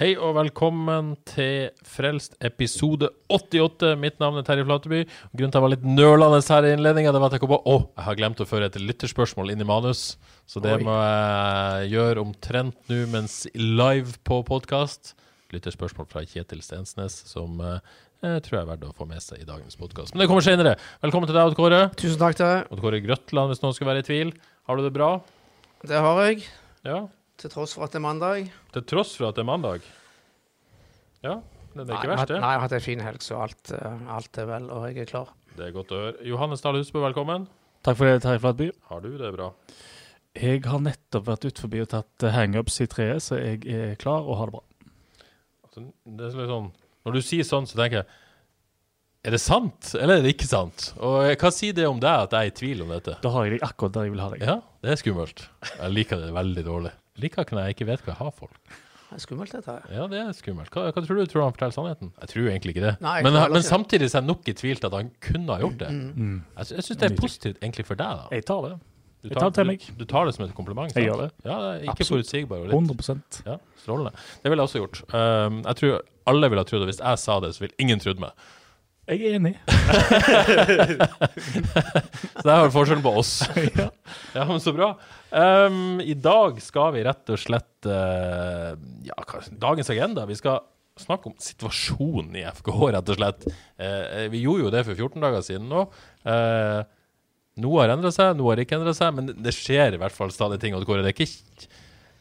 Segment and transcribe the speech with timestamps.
[0.00, 3.90] Hei og velkommen til Frelst episode 88.
[4.00, 5.02] Mitt navn er Terje Flateby.
[5.36, 7.58] Grunnen til at jeg var litt nølende her i innledninga, var at jeg kom på
[7.68, 10.14] Å, jeg har glemt å føre et lytterspørsmål inn i manus.
[10.48, 10.86] Så det Oi.
[10.88, 15.12] må jeg gjøre omtrent nå mens live på podkast.
[15.52, 19.48] Lytterspørsmål fra Kjetil Stensnes, som eh, tror jeg er verdt å få med seg i
[19.52, 20.16] dagens podkast.
[20.16, 20.78] Men det kommer senere.
[21.04, 21.84] Velkommen til deg, Odd Kåre.
[22.00, 22.72] Tusen takk til deg.
[22.72, 24.32] Odd Kåre Grøtland, hvis noen skulle være i tvil.
[24.64, 25.18] Har du det bra?
[25.84, 26.46] Det har jeg,
[26.88, 27.04] Ja.
[27.40, 28.50] Til tross for at det er mandag.
[28.74, 29.86] Til tross for at det er mandag.
[31.24, 31.38] Ja,
[31.74, 32.40] det er Nei, ikke verst, det.
[32.40, 35.04] Nei, jeg har hatt en fin helg, så alt, eh, alt er vel, og jeg
[35.04, 35.32] er klar.
[35.56, 36.16] Det er godt å høre.
[36.26, 37.46] Johannes Dahl Husbø, velkommen.
[37.86, 38.70] Takk for det, Terje Flatby.
[38.90, 39.50] Har du det bra?
[40.38, 43.94] Jeg har nettopp vært ut forbi og tatt eh, hangups i treet, så jeg er
[44.00, 44.64] klar og har det bra.
[45.66, 46.68] Altså, det er litt sånn,
[47.06, 48.10] når du sier sånn, så tenker jeg
[49.28, 50.90] Er det sant, eller er det ikke sant?
[50.96, 53.18] Og eh, hva sier det om deg at jeg er i tvil om dette?
[53.20, 54.44] Da har jeg deg akkurat der jeg vil ha deg.
[54.48, 55.42] Ja, det er skummelt.
[55.76, 56.92] Jeg liker det veldig dårlig.
[57.20, 58.56] Jeg liker ikke når jeg ikke vet hva jeg har folk.
[59.10, 59.86] Det er skummelt, dette her.
[59.90, 60.70] Ja, det er skummelt.
[60.72, 61.24] Hva, hva tror du?
[61.28, 62.12] Tror han forteller sannheten?
[62.22, 62.92] Jeg tror egentlig ikke det.
[63.02, 63.66] Nei, men, men ikke.
[63.66, 65.88] samtidig så er jeg nok i tvil til at han kunne ha gjort det.
[65.90, 66.36] Mm.
[66.56, 68.28] Jeg, sy- jeg syns det er positivt egentlig for deg, da.
[68.38, 68.76] Jeg tar det.
[69.20, 69.82] Du jeg tar det til meg.
[69.84, 70.94] Du, du tar det som et kompliment?
[70.96, 71.30] Jeg gjør det.
[71.44, 72.30] Ja, det er ikke Absolutt.
[72.30, 74.14] forutsigbar og litt 100% Ja, strålende.
[74.40, 75.02] Det ville jeg også gjort.
[75.12, 75.98] Um, jeg tror
[76.32, 76.88] alle ville ha trodd det.
[76.94, 78.46] Hvis jeg sa det, så ville ingen trodd meg.
[79.10, 79.56] Jeg er enig.
[82.30, 83.32] Så det er vel forskjellen på oss.
[84.36, 84.44] ja.
[84.46, 84.92] men så bra.
[85.30, 88.74] Um, I dag skal vi rett og slett uh,
[89.06, 90.26] Ja, hva, dagens agenda.
[90.26, 90.64] Vi skal
[91.00, 93.46] snakke om situasjonen i FKH, rett og slett.
[93.78, 95.84] Uh, vi gjorde jo det for 14 dager siden nå.
[96.26, 96.80] Uh,
[97.60, 100.34] noe har endra seg, noe har ikke endra seg, men det skjer i hvert fall
[100.34, 100.74] stadig ting.
[100.74, 101.30] Og det er ikke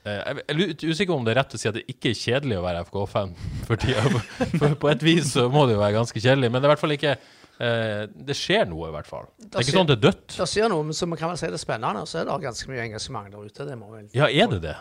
[0.09, 2.63] Jeg er usikker om det er rett å si at det ikke er kjedelig å
[2.65, 3.33] være FK-fan
[3.67, 4.75] for tida.
[4.79, 6.85] På et vis så må det jo være ganske kjedelig, men det er i hvert
[6.85, 7.17] fall ikke
[7.59, 9.27] eh, Det skjer noe, i hvert fall.
[9.39, 10.37] Det er ikke sånn at det er dødt.
[10.37, 12.39] Det skjer noe, men så man kan vel si det er spennende, så er det
[12.45, 13.67] ganske mye engasjement der ute.
[13.69, 14.77] Det må vel Ja, er det det?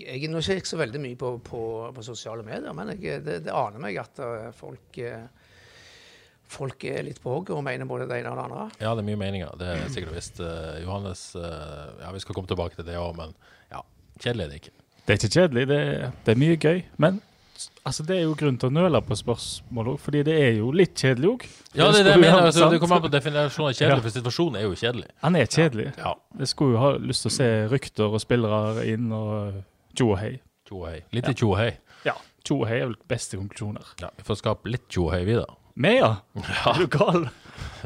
[0.00, 1.62] jeg, jeg er ikke så veldig mye på, på,
[1.94, 5.28] på sosiale medier, men jeg, det, det aner meg at eh, folk eh,
[6.50, 8.62] Folk er litt på hogget og mener både det ene og det andre.
[8.82, 9.52] Ja, det er mye meninger.
[9.54, 10.40] Det er sikkert visst.
[10.42, 13.36] Uh, Johannes uh, Ja, vi skal komme tilbake til det òg, men
[13.70, 13.84] ja,
[14.18, 14.72] kjedelig er det ikke.
[15.04, 16.82] Det er ikke kjedelig, det er, det er mye gøy.
[17.06, 17.20] Men
[17.84, 20.70] altså, det er jo grunn til å nøle på spørsmål òg, fordi det er jo
[20.76, 21.46] litt kjedelig òg.
[21.76, 22.46] Ja, det er det jeg mener.
[22.48, 24.04] Altså, det kommer an på definisjonen av kjedelig, Ja.
[24.06, 25.08] for situasjonen er jo kjedelig.
[25.22, 25.86] Han er kjedelig.
[25.98, 26.14] Ja.
[26.38, 29.60] Jeg skulle jo ha lyst til å se rykter og spillere inn og
[29.94, 30.32] tjo og hei.
[30.68, 31.00] Tjo og hei.
[31.12, 31.70] Litt tjo og hei.
[32.06, 33.94] Ja, tjo og hei er vel beste konklusjoner.
[34.00, 35.46] Ja, vi får skape litt tjo og hei, vi, da.
[35.80, 36.14] Vi, ja.
[36.74, 37.28] Er du gal?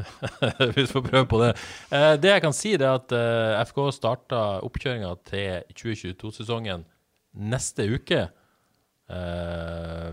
[0.75, 1.51] vi får prøve på det.
[1.91, 6.83] Eh, det jeg kan si, det er at eh, FK starta oppkjøringa til 2022-sesongen
[7.35, 8.25] neste uke.
[9.11, 10.11] Eh,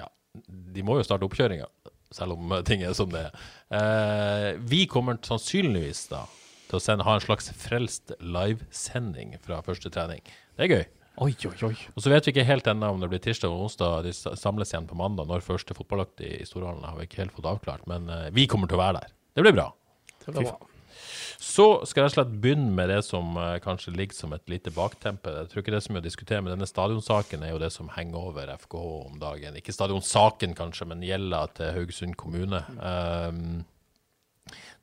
[0.00, 0.08] ja,
[0.48, 1.68] de må jo starte oppkjøringa,
[2.14, 3.44] selv om ting er som det er.
[3.74, 6.24] Eh, vi kommer sannsynligvis da
[6.68, 10.24] til å sende, ha en slags frelst livesending fra første trening.
[10.56, 10.84] Det er gøy.
[11.22, 11.74] Oi, oi, oi.
[11.94, 14.08] Og så vet vi ikke helt ennå om det blir tirsdag og onsdag.
[14.08, 16.82] De samles igjen på mandag når første fotballøkt i i Storhallen.
[16.82, 19.18] har vi ikke helt fått avklart, men eh, vi kommer til å være der.
[19.34, 19.68] Det blir bra.
[20.24, 20.73] Det blir bra.
[21.38, 24.48] Så skal jeg rett og slett begynne med det som eh, kanskje ligger som et
[24.50, 25.32] lite baktempe.
[25.34, 27.70] Jeg tror ikke det er så mye å diskutere, men denne stadionsaken er jo det
[27.74, 29.58] som henger over FKH om dagen.
[29.60, 32.62] Ikke stadionsaken kanskje, men gjelda til Haugesund kommune.
[32.80, 33.62] Um,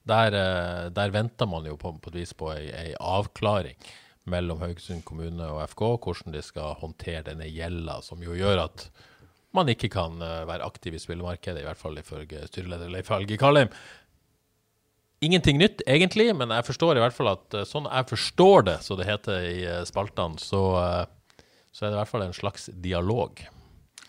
[0.08, 3.78] der, eh, der venter man jo på, på et vis på ei, ei avklaring
[4.30, 8.90] mellom Haugesund kommune og FK, hvordan de skal håndtere denne gjelda, som jo gjør at
[9.56, 13.38] man ikke kan eh, være aktiv i spillemarkedet, i hvert fall ifølge styreleder Leif Helge
[13.42, 13.72] Kalheim.
[15.22, 18.78] Ingenting nytt, egentlig, men jeg forstår i hvert fall at eh, sånn jeg forstår det,
[18.82, 22.34] så det heter i eh, spaltene, så, eh, så er det i hvert fall en
[22.34, 23.44] slags dialog.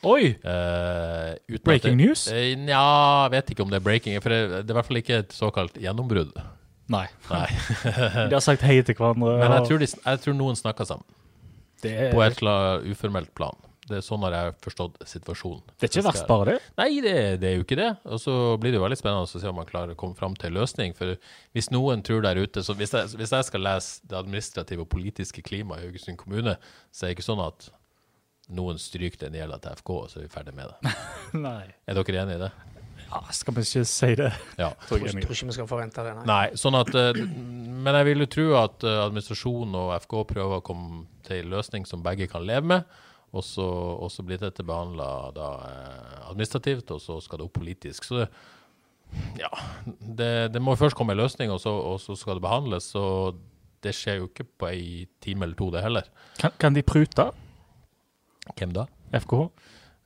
[0.03, 0.32] Oi!
[0.43, 2.25] Uh, Breaking det, news?
[2.59, 5.20] Nja, vet ikke om det er breaking, for det, det er i hvert fall ikke
[5.20, 6.32] et såkalt gjennombrudd.
[6.91, 7.05] Nei.
[7.29, 7.44] Nei.
[8.31, 9.37] De har sagt hei til hverandre.
[9.37, 11.06] Men jeg tror, de, jeg tror noen snakker sammen,
[11.85, 13.61] det er, på et eller annet uformelt plan.
[13.92, 15.62] Det er sånn har jeg forstått situasjonen.
[15.76, 16.56] det er ikke verst, bare det.
[16.80, 17.90] Nei, det, det er jo ikke det.
[18.08, 20.34] Og så blir det jo veldig spennende å se om man klarer å komme fram
[20.38, 20.96] til en løsning.
[20.98, 21.14] For
[21.56, 24.90] hvis noen tror der ute så hvis jeg, hvis jeg skal lese det administrative og
[24.92, 26.56] politiske klimaet i Haugesund kommune,
[26.90, 27.70] så er det ikke sånn at
[28.52, 30.94] noen stryker den gjelda til FK, og så er vi ferdig med det.
[31.46, 31.68] Nei.
[31.86, 32.52] Er dere enig i det?
[33.12, 34.30] Ja, skal vi ikke si det?
[34.56, 34.70] Ja.
[34.88, 36.24] Tror Jeg jeg tror ikke vi skal forvente det, nei.
[36.30, 40.60] Nei, sånn at eh, Men jeg vil jo tro at eh, administrasjonen og FK prøver
[40.60, 43.00] å komme til en løsning som begge kan leve med.
[43.32, 45.06] Og så, og så blir dette behandla
[46.29, 48.05] administrativt, og så skal det opp politisk.
[48.05, 48.26] Så det,
[49.40, 49.49] ja,
[50.00, 52.90] det, det må først komme en løsning, og så, og så skal det behandles.
[52.93, 53.05] Så
[53.82, 56.12] det skjer jo ikke på ei time eller to, det heller.
[56.38, 57.31] Kan, kan de prute,
[58.58, 58.88] Hvem da?
[59.14, 59.44] FKH?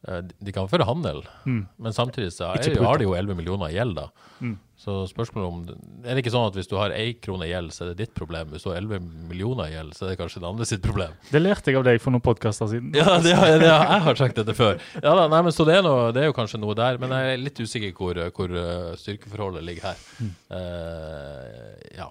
[0.06, 1.67] Eh, De kan føre handel, Mm.
[1.79, 4.08] men samtidig så er, har de jo 11 millioner i gjeld, da.
[4.41, 4.56] Mm.
[4.76, 5.61] Så spørsmålet om
[6.05, 7.97] Er det ikke sånn at hvis du har én krone i gjeld, så er det
[8.05, 8.50] ditt problem?
[8.53, 9.00] Hvis du har 11
[9.31, 11.14] millioner i gjeld, så er det kanskje den andre sitt problem?
[11.32, 12.93] Det lærte jeg av deg for noen podkaster siden.
[12.94, 14.79] Ja, det har, det har, jeg har sagt dette før.
[15.03, 17.11] Ja da, nei, men Så det er, noe, det er jo kanskje noe der, men
[17.17, 20.05] jeg er litt usikker hvor, hvor eh, styrkeforholdet ligger her.
[20.61, 22.11] Eh, ja.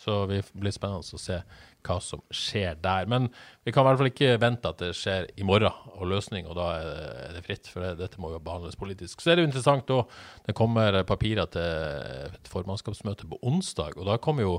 [0.00, 1.40] Så vi blir spennende å se
[1.86, 3.08] hva som skjer der.
[3.10, 3.28] Men
[3.64, 6.58] vi kan i hvert fall ikke vente at det skjer i morgen, og løsning, og
[6.58, 7.70] da er det, fritt.
[7.70, 9.20] For det, dette må jo behandles politisk.
[9.20, 14.08] Så er det jo interessant òg, det kommer papirer til et formannskapsmøte på onsdag, og
[14.08, 14.54] da kommer jo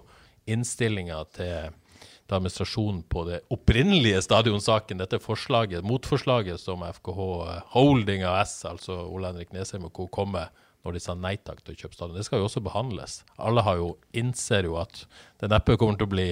[0.49, 1.71] innstillinga til
[2.31, 7.25] administrasjonen på det opprinnelige stadionsaken, dette forslaget, motforslaget som FKH
[7.73, 10.07] Holding AS, altså Ole Henrik Nesheim og co.
[10.07, 10.47] kom med
[10.81, 12.17] når de sa nei takk til å kjøpe stadion.
[12.17, 13.19] Det skal jo også behandles.
[13.37, 15.03] Alle har jo, innser jo at
[15.41, 16.29] det neppe kommer til å bli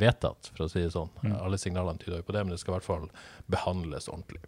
[0.00, 1.10] vedtatt, for å si det sånn.
[1.38, 3.06] Alle signalene tyder jo på det, men det skal i hvert fall
[3.50, 4.40] behandles ordentlig.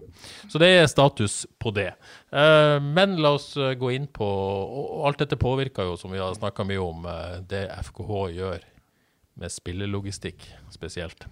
[0.50, 1.90] Så det er status på det.
[2.30, 6.20] Eh, men la oss eh, gå inn på Og alt dette påvirker jo, som vi
[6.20, 8.66] har snakka mye om, eh, det FKH gjør
[9.40, 11.24] med spillelogistikk spesielt.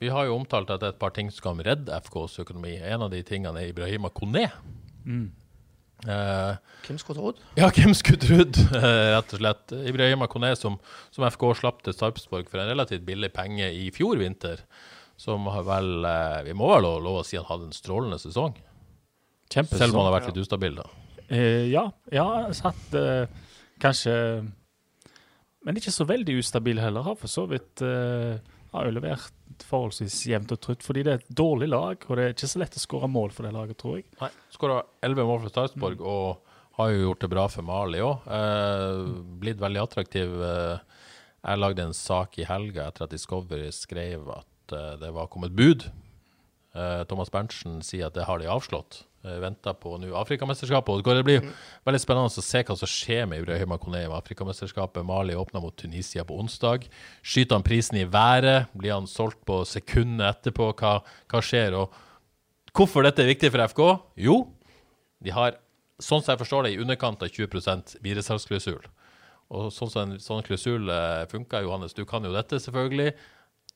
[0.00, 2.74] Vi har jo omtalt at det er et par ting som kan redde FKs økonomi.
[2.76, 4.46] En av de tingene er Ibrahima Kone.
[6.08, 6.54] Eh,
[6.86, 7.40] Hvem skulle trodd?
[7.58, 9.74] ja, hvem skulle trodd, eh, rett og slett.
[9.90, 10.78] Ibrahima Kone, som,
[11.12, 14.62] som FK slapp til Sarpsborg for en relativt billig penge i fjor vinter,
[15.20, 18.16] som har vel eh, Vi må vel lov, lov å si han hadde en strålende
[18.22, 18.56] sesong,
[19.52, 19.82] Kjempesesong.
[19.82, 20.86] selv om han har vært litt ustabil, da.
[21.28, 22.26] Eh, ja, ja,
[22.56, 22.96] satt
[23.80, 24.14] kanskje
[25.66, 27.04] Men ikke så veldig ustabil heller.
[27.04, 28.38] Har for så vidt eh,
[28.74, 32.24] har jo levert forholdsvis jevnt og trutt, fordi det er et dårlig lag, og det
[32.24, 34.06] er ikke så lett å skåre mål for det laget, tror jeg.
[34.20, 38.28] Nei, Skåra 11 mål for Sarpsborg og har jo gjort det bra for Mali òg.
[38.36, 39.00] Eh,
[39.42, 40.36] blitt veldig attraktiv.
[40.46, 41.02] Eh,
[41.40, 45.56] jeg lagde en sak i helga etter at Discovery skrev at eh, det var kommet
[45.56, 45.88] bud.
[46.72, 49.02] Eh, Thomas Berntsen sier at det har de avslått.
[49.20, 50.94] Uh, Venter på nå Afrikamesterskapet.
[50.94, 51.42] Og Det blir
[51.84, 55.04] veldig spennende å se hva som skjer med Ibrahima Kone i Afrikamesterskapet.
[55.04, 56.86] Mali åpner mot Tunisia på onsdag.
[57.20, 58.70] Skyter han prisen i været?
[58.72, 60.70] Blir han solgt på sekundet etterpå?
[60.80, 60.94] Hva,
[61.28, 61.76] hva skjer?
[61.76, 61.92] Og
[62.72, 63.84] hvorfor dette er viktig for FK?
[64.16, 64.38] Jo,
[65.20, 65.60] de har,
[66.00, 68.88] sånn som jeg forstår det, i underkant av 20% videresalgsklausul.
[69.50, 73.12] Og sånn som en sånn klausul eh, funker, Johannes, du kan jo dette selvfølgelig.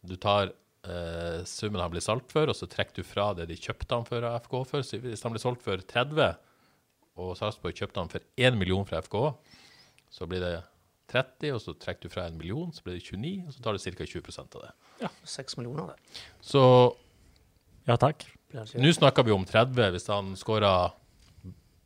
[0.06, 3.56] Du tar eh, summen han blir solgt for, og så trekker du fra det de
[3.56, 4.82] kjøpte han for av FK for.
[4.86, 6.36] Så hvis han blir solgt for 30,
[7.16, 9.16] og Sarpsborg kjøpte han for 1 million fra FK,
[10.10, 10.54] så blir det
[11.12, 13.72] 30, og så trekker du fra 1 million, så blir det 29, og så tar
[13.76, 14.06] du ca.
[14.06, 14.72] 20 av det.
[15.04, 16.22] Ja, 6 millioner, det.
[16.42, 16.64] Så
[17.86, 18.25] Ja takk.
[18.54, 19.90] Nå snakker vi om 30.
[19.92, 20.92] Hvis han skårer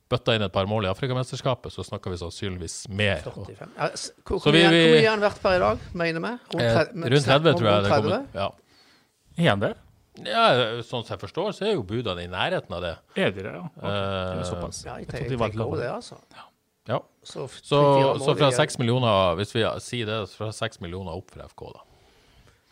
[0.09, 3.19] bøtta inn et par mål i Afrikamesterskapet, så snakker vi sannsynligvis mer.
[3.25, 3.73] 45.
[3.77, 5.79] Ja, hvor, Så hvor, vi- mye, vi- hvor mye har han vært per i dag,
[5.93, 6.31] mener vi?
[6.55, 8.27] Rundt, Eh, rundt 30, tror jeg rundt det kommer.
[8.35, 8.49] Ja.
[9.38, 9.75] Er han det?
[10.26, 10.46] ja,
[10.82, 12.94] sånn som jeg forstår, så er jo budene i nærheten av det.
[13.17, 13.61] Er de det, ja?
[13.62, 14.85] Ok, det er Eh, såpass.
[14.85, 15.59] Ja, jeg Jeg tenker, de.
[15.59, 15.76] Ja.
[15.78, 16.16] det, altså.
[17.23, 20.80] Så, f- Så, fire så fra i- 6 millioner, hvis vi sier det, fra 6
[20.80, 21.80] millioner opp for FK, da.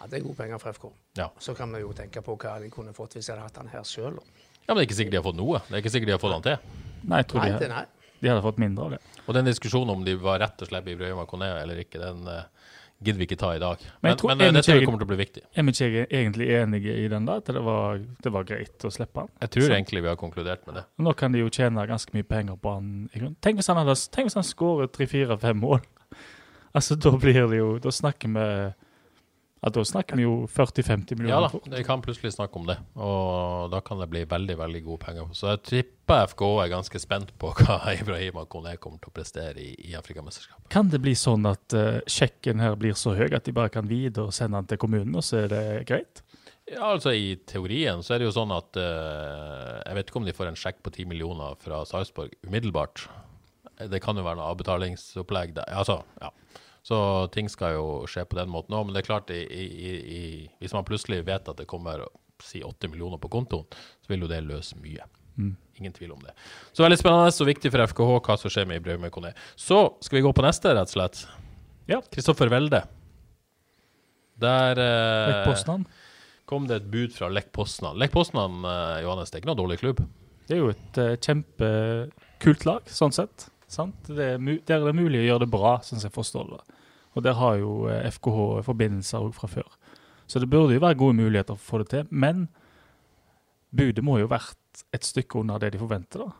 [0.00, 0.92] Ja, det er gode penger for FK.
[1.18, 1.28] Ja.
[1.38, 3.68] Så kan vi jo tenke på hva de kunne fått hvis jeg hadde hatt han
[3.68, 4.14] her sjøl.
[4.16, 5.58] ja, men det er ikke sikkert de har fått noe.
[5.68, 6.58] Det er ikke sikkert de har fått han til.
[7.04, 7.86] Nei, jeg tror Nei, de, det hadde- nei.
[8.22, 9.00] de hadde fått mindre av det.
[9.28, 12.26] Og den diskusjonen om de var rett og slett i Brøyma Kone eller ikke, den
[12.26, 12.42] eh,
[13.02, 13.82] gidder vi ikke ta i dag.
[14.02, 15.42] Men Men, men, eh, dette kommer til å bli viktig.
[15.54, 17.36] Er vi ikke egentlig enige i den, da?
[17.42, 19.28] At det var, det var greit å slippe han?
[19.40, 19.74] Jeg tror Sant.
[19.76, 20.84] egentlig vi har konkludert med det.
[20.98, 23.10] Nå kan de jo tjene ganske mye penger på han.
[23.40, 25.80] Tenk hvis han hadde Tenk hvis han skårer tre-fire-fem mål.
[26.76, 28.74] Altså, da blir det jo Da snakker vi
[29.66, 31.32] ja, Da snakker vi jo 40-50 millioner.
[31.32, 31.86] Ja da, fort.
[31.86, 35.32] kan plutselig snakke om det, og da kan det bli veldig veldig gode penger.
[35.34, 39.58] Så jeg tipper FK er ganske spent på hva Ibrahima Kone kommer til å prestere
[39.58, 40.68] i, i Afrikamesterskapet.
[40.70, 43.90] Kan det bli sånn at uh, sjekken her blir så høy at de bare kan
[43.90, 46.22] videre og sende den til kommunen, og så er det greit?
[46.70, 50.26] Ja, altså I teorien så er det jo sånn at uh, Jeg vet ikke om
[50.26, 53.08] de får en sjekk på 10 millioner fra Sarpsborg umiddelbart.
[53.90, 55.74] Det kan jo være noe avbetalingsopplegg der.
[55.74, 56.30] Altså, ja.
[56.86, 56.98] Så
[57.34, 58.86] ting skal jo skje på den måten òg.
[58.86, 60.22] Men det er klart, i, i, i,
[60.62, 62.04] hvis man plutselig vet at det kommer
[62.42, 63.66] si 80 millioner på kontoen,
[64.04, 65.08] så vil jo det løse mye.
[65.76, 66.32] Ingen tvil om det.
[66.72, 69.32] Så veldig spennende og viktig for FKH hva som skjer med Ibrahim Kone.
[69.58, 71.24] Så skal vi gå på neste, rett og slett.
[71.90, 72.00] Ja.
[72.12, 72.84] Kristoffer Welde.
[74.40, 75.82] Der eh,
[76.48, 77.98] kom det et bud fra Lech Poznan.
[78.00, 80.00] Lech Poznan, eh, Johannes, det er ikke noe dårlig klubb.
[80.46, 83.48] Det er jo et uh, kjempekult lag, sånn sett.
[83.66, 84.06] Sant?
[84.06, 86.75] Det er der er det mulig å gjøre det bra, sånn som jeg forstår det.
[87.16, 89.76] Og der har jo eh, FKH forbindelser også fra før.
[90.28, 92.08] Så det burde jo være gode muligheter for å få det til.
[92.10, 92.46] Men
[93.76, 96.32] budet må jo vært et stykke under det de forventer, da.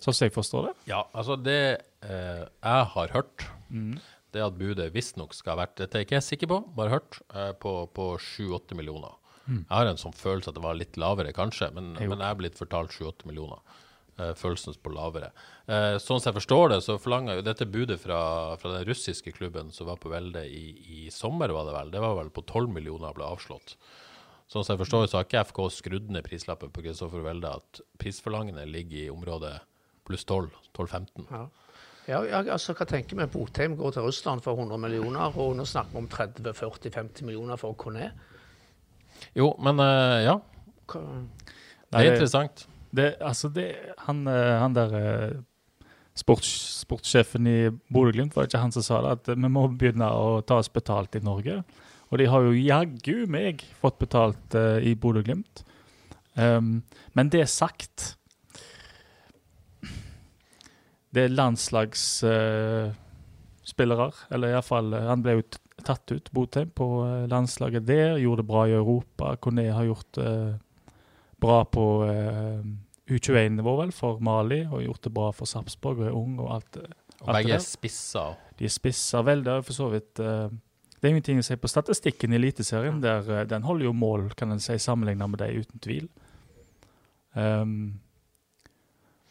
[0.00, 0.74] Sånn som jeg forstår det.
[0.88, 1.58] Ja, altså det
[2.06, 6.16] eh, jeg har hørt, det er at budet visstnok skal ha vært Dette er ikke
[6.16, 7.18] jeg sikker på, bare hørt.
[7.34, 9.12] Eh, på på 7-8 millioner.
[9.50, 12.08] Jeg har en sånn følelse at det var litt lavere, kanskje, men, Jo.
[12.12, 13.58] men jeg er blitt fortalt 7-8 millioner.
[14.20, 15.30] Eh, følelsen på lavere.
[15.70, 18.18] Eh, sånn som jeg forstår det, så forlanger jo dette budet fra,
[18.60, 20.64] fra den russiske klubben som var på Velde i,
[21.06, 21.92] i sommer, var det vel.
[21.94, 23.76] Det var vel på 12 millioner og ble avslått.
[24.50, 27.52] Sånn som jeg forstår det, så har ikke FK skrudd ned prislappen på Kristoffer Velde,
[27.62, 29.54] at prisforlangene ligger i området
[30.08, 31.28] pluss 12, 12-15.
[31.30, 31.44] Ja.
[32.10, 33.26] Ja, altså, hva tenker vi?
[33.30, 37.76] Botheim går til Russland for 100 millioner, og nå snakker vi om 30-40-50 millioner for
[37.78, 38.08] Kone.
[39.36, 40.34] Jo, men uh, ja,
[40.90, 41.04] Hva-
[41.92, 42.64] det er interessant.
[42.90, 43.68] Det, altså det,
[44.06, 45.38] han, eh, han der eh,
[46.18, 46.50] sports,
[46.82, 50.40] sportssjefen i Bodø-Glimt, var det ikke han som sa det, at vi må begynne å
[50.46, 51.62] ta oss betalt i Norge.
[52.10, 55.62] Og de har jo jaggu meg fått betalt uh, i Bodø-Glimt.
[56.34, 56.82] Um,
[57.14, 58.16] men det sagt
[61.10, 62.94] Det er landslagsspillere,
[64.30, 65.42] eller iallfall Han ble jo
[65.82, 66.86] tatt ut, Botheim, på
[67.30, 68.18] landslaget der.
[68.22, 69.36] Gjorde det bra i Europa.
[69.42, 70.60] Kone har gjort det
[71.40, 72.62] bra på eh,
[73.10, 76.72] U21-nivå, vel, for Mali, og gjort det bra for Sarpsborg, og er ung og alt.
[76.76, 78.36] det- Og begge er spisser.
[78.58, 80.48] De spisser vel, det er for så vidt uh,
[81.00, 83.00] Det er ingenting å si på statistikken i Eliteserien.
[83.02, 86.08] Der, uh, den holder jo mål, kan en si, sammenlignet med dem, uten tvil.
[87.34, 88.00] Um,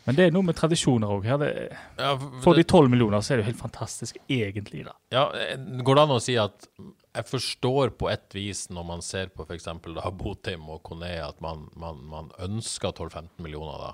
[0.09, 1.27] men det er noe med tradisjoner òg.
[1.29, 4.81] Ja, for de tolv millioner så er det jo helt fantastisk, egentlig.
[4.87, 4.95] da.
[5.13, 5.53] Ja, eh,
[5.85, 9.45] går det an å si at jeg forstår på et vis når man ser på
[9.45, 9.69] f.eks.
[10.17, 13.91] Botheim og Kone, at man, man, man ønsker 12-15 millioner da.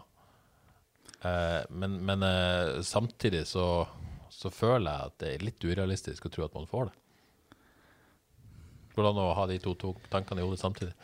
[1.28, 3.68] Eh, men men eh, samtidig så,
[4.32, 6.96] så føler jeg at det er litt urealistisk å tro at man får det.
[8.96, 10.96] Går det an å ha de to, to tankene i hodet samtidig?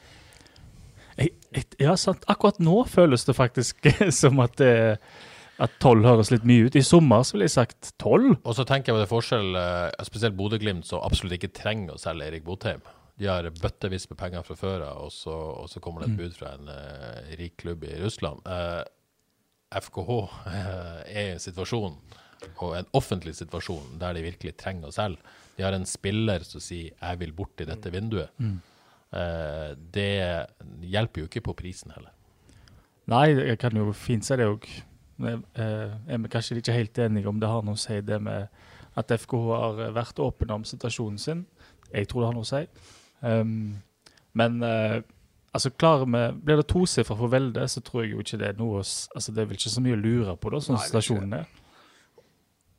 [1.17, 2.23] Jeg, jeg, ja, sant.
[2.31, 3.87] Akkurat nå føles det faktisk
[4.21, 4.99] som at det,
[5.61, 6.75] at tolv høres litt mye ut.
[6.75, 8.37] I sommer så ville jeg sagt tolv.
[8.45, 12.01] Og så tenker jeg på det forskjell, eh, spesielt Bodø-Glimt, som absolutt ikke trenger å
[12.01, 12.81] selge Erik Botheim.
[13.21, 16.17] De har bøttevis med penger fra før av, og, så- og så kommer det et
[16.17, 18.39] bud fra en uh, rik klubb i Russland.
[18.47, 18.81] Uh,
[19.77, 20.09] FKH
[20.47, 21.99] uh, er i en situasjon,
[22.63, 25.21] og en offentlig situasjon, der de virkelig trenger å selge.
[25.59, 28.29] De har en spiller som sier 'jeg vil bort i dette vinduet'.
[28.41, 28.57] Eh,
[29.11, 30.11] det
[30.87, 32.13] hjelper jo ikke på prisen heller.
[33.11, 34.67] Nei, jeg kan jo fint si det òg.
[35.21, 38.47] Er kanskje ikke helt enige om det har noe å si, det med
[38.99, 41.45] at FKH har vært åpen om situasjonen sin.
[41.91, 42.63] Jeg tror det har noe å si.
[43.21, 43.81] Um,
[44.33, 45.01] men eh,
[45.53, 48.55] altså klarer vi Blir det tosifra for Velde, så tror jeg jo ikke det er
[48.57, 51.51] noe altså Det er vel ikke så mye å lure på, da, sånn situasjonen er.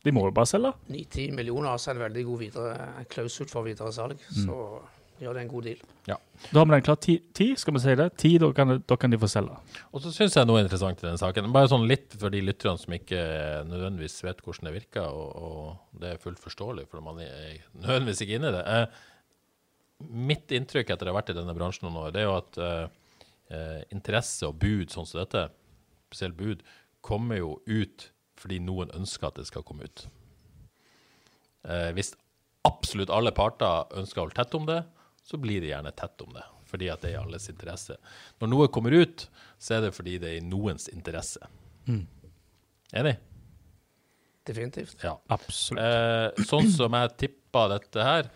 [0.02, 0.72] De må jo bare selge.
[0.90, 4.24] 9-10 millioner, så er det veldig god videre, klausul for videre salg.
[4.34, 4.56] Så
[5.22, 5.82] gjør det en god deal.
[6.50, 6.98] Da har vi den klar.
[7.02, 8.08] Ti, ti, skal vi si det?
[8.18, 9.54] Ti, da kan, da kan de få selge.
[9.94, 11.50] Og så syns jeg noe interessant i denne saken.
[11.54, 13.22] Bare sånn litt for de lytterne som ikke
[13.68, 18.24] nødvendigvis vet hvordan det virker, og, og det er fullt forståelig, for man er nødvendigvis
[18.24, 18.64] ikke inne i det.
[18.74, 19.02] Eh,
[20.32, 22.58] mitt inntrykk etter å ha vært i denne bransjen noen år, det er jo at
[22.66, 22.86] eh,
[23.54, 25.46] eh, interesse og bud sånn som dette,
[26.08, 26.66] spesielt bud,
[27.04, 28.08] kommer jo ut
[28.42, 30.06] fordi noen ønsker at det skal komme ut.
[31.68, 32.14] Eh, hvis
[32.66, 34.80] absolutt alle parter ønsker å holde tett om det,
[35.32, 36.44] så blir det gjerne tett om det.
[36.68, 37.96] Fordi at det er i alles interesse.
[38.40, 39.26] Når noe kommer ut,
[39.60, 41.40] så er det fordi det er i noens interesse.
[41.88, 43.14] Enig?
[44.44, 44.98] Definitivt.
[45.04, 45.14] Ja.
[45.32, 45.82] Absolutt.
[45.82, 48.28] Eh, sånn som jeg tippa dette her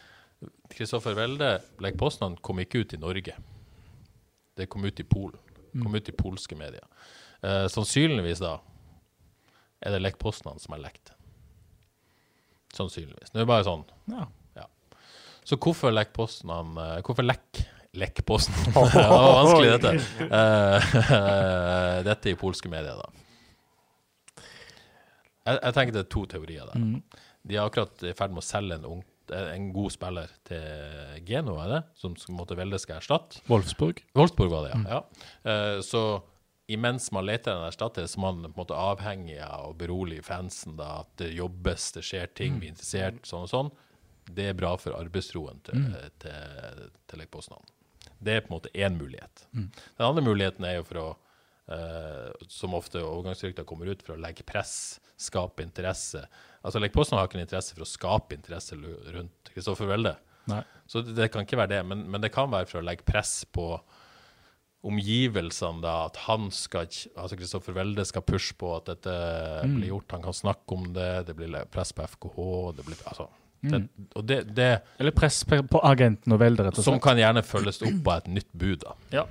[0.72, 3.36] Kristoffer Welde, Lech Poznan, kom ikke ut i Norge.
[4.56, 5.40] Det kom ut i Polen.
[5.76, 6.84] Kom ut i polske medier.
[7.44, 8.56] Eh, sannsynligvis da
[9.84, 11.12] er det Lech Poznan som er lekt.
[12.76, 13.32] Sannsynligvis.
[13.32, 13.84] Det er bare sånn.
[14.12, 14.26] Ja.
[15.46, 16.74] Så hvorfor lekk posten han,
[17.06, 17.60] Hvorfor lekk,
[17.96, 20.24] lekk posten, det var vanskelig, dette.
[20.26, 23.26] Eh, dette i polske medier, da.
[25.46, 26.86] Jeg, jeg tenker det er to teorier der.
[27.46, 31.60] De er akkurat i ferd med å selge en, ung, en god spiller til Geno,
[31.62, 31.82] er det?
[32.02, 33.42] Som måtte velge skal erstatte.
[33.50, 34.02] Wolfsburg.
[34.18, 34.98] Wolfsburg var det, ja.
[34.98, 35.28] ja.
[35.46, 36.02] Uh, så
[36.66, 40.74] imens man leter en erstatter, så man på en måte avhengig av å berolige fansen.
[40.80, 43.74] da, At det jobbes, det skjer ting, vi er interessert, sånn og sånn.
[44.26, 45.84] Det er bra for arbeidsroen til,
[46.22, 47.62] til, til Lekposnan.
[48.18, 49.46] Det er på en måte én mulighet.
[49.52, 51.08] Den andre muligheten er jo for å,
[51.72, 56.24] eh, som ofte overgangsrykter kommer ut, for å legge press, skape interesse.
[56.62, 60.16] Altså han har ikke en interesse for å skape interesse rundt Kristoffer Welde.
[60.50, 60.62] Nei.
[60.86, 63.06] Så det, det kan ikke være det, men, men det kan være for å legge
[63.06, 63.76] press på
[64.86, 69.14] omgivelsene, da, at han skal Altså Kristoffer Welde skal pushe på at dette
[69.66, 69.80] Mm.
[69.80, 73.28] blir gjort, han kan snakke om det, det blir press på FKH, det blir Altså.
[73.64, 73.72] Mm.
[73.72, 74.68] Det, og det, det
[75.00, 78.28] Eller press på agenten og velde rett og som kan gjerne følges opp av et
[78.36, 78.94] nytt bud, da.
[79.14, 79.24] Ja.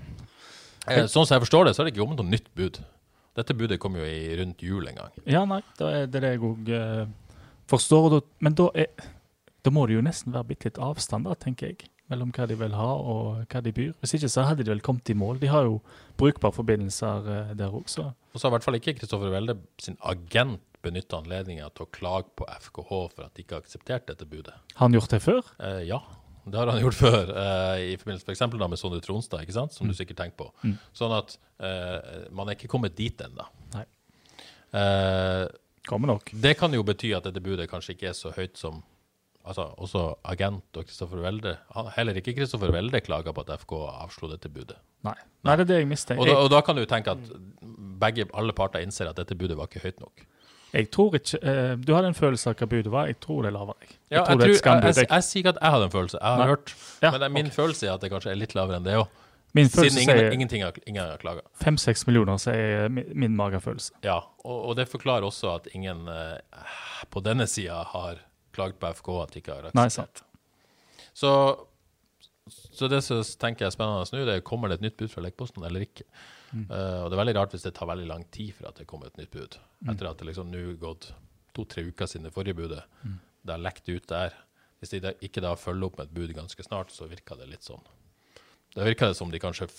[0.89, 2.81] Eh, sånn som jeg forstår det, så er det ikke kommet noe nytt bud.
[3.35, 5.15] Dette budet kom jo i rundt jul en gang.
[5.27, 7.01] Ja, nei, da er det det jeg òg eh,
[7.71, 8.07] forstår.
[8.13, 9.09] Da, men da, er,
[9.65, 12.57] da må det jo nesten være bitte litt avstand, da, tenker jeg, mellom hva de
[12.59, 13.91] vil ha og hva de byr.
[13.99, 15.41] Hvis ikke så hadde de vel kommet i mål.
[15.41, 15.81] De har jo
[16.19, 18.11] brukbare forbindelser eh, der også.
[18.31, 21.91] Og så har i hvert fall ikke Kristoffer Welde sin agent benytta anledninga til å
[21.95, 24.53] klage på FKH for at de ikke har akseptert dette budet.
[24.75, 25.41] Har han gjort det før?
[25.59, 25.99] Eh, ja,
[26.45, 28.45] det har han gjort før, eh, i forbindelse f.eks.
[28.61, 29.73] da med Sondre Tronstad, ikke sant?
[29.75, 30.49] som du sikkert tenker på.
[30.65, 30.75] Mm.
[30.97, 33.47] Sånn at eh, man er ikke kommet dit ennå.
[34.75, 35.45] Eh,
[35.85, 36.31] Kommer nok.
[36.41, 38.81] det kan jo bety at dette budet kanskje ikke er så høyt som
[39.45, 41.53] altså også agent og Kristoffer Welde.
[41.95, 44.79] Heller ikke Kristoffer Welde klaga på at FK avslo dette budet.
[45.05, 45.13] Nei.
[45.45, 46.23] Nei, det er det jeg mistenker.
[46.23, 47.27] Og da, og da kan du tenke at
[48.01, 50.25] begge, alle parter innser at dette budet var ikke høyt nok.
[50.75, 53.07] Jeg tror ikke eh, Du hadde en følelse av hva budet var.
[53.07, 53.75] Jeg tror det er lavere.
[53.87, 54.89] Jeg, Ja, jeg tror er jeg, skambud.
[54.91, 56.47] jeg, jeg, sier ikke at jeg hadde en følelse, jeg har Nei.
[56.51, 56.73] hørt.
[57.01, 57.55] Ja, men det er min okay.
[57.55, 59.21] følelse er at det kanskje er litt lavere enn det òg.
[59.55, 61.45] Min Siden ingen, sier ingenting har, ingen har klaga.
[61.63, 63.93] fem-seks millioner, er min, min magefølelse.
[64.03, 66.65] Ja, og, og det forklarer også at ingen eh,
[67.09, 68.19] på denne sida har
[68.55, 70.19] klaget på FK at de ikke har Nei, akseptert.
[70.19, 71.07] sant.
[71.15, 71.31] Så,
[72.75, 75.13] så det som tenker jeg er spennende nå, det er kommer det et nytt bud
[75.13, 76.03] fra Lekposten eller ikke.
[76.55, 76.65] Mm.
[76.71, 78.87] Eh, og det er veldig rart hvis det tar veldig lang tid for at det
[78.89, 79.57] kommer et nytt bud.
[79.81, 79.91] Mm.
[79.93, 81.11] Etter at det liksom nå gått
[81.55, 82.83] to-tre uker siden det forrige budet.
[83.03, 83.19] Mm.
[83.45, 84.35] Det har lekt ut der.
[84.79, 87.67] Hvis de ikke da følger opp med et bud ganske snart, så virker det litt
[87.67, 87.83] sånn.
[88.75, 89.69] Da virker det som de kanskje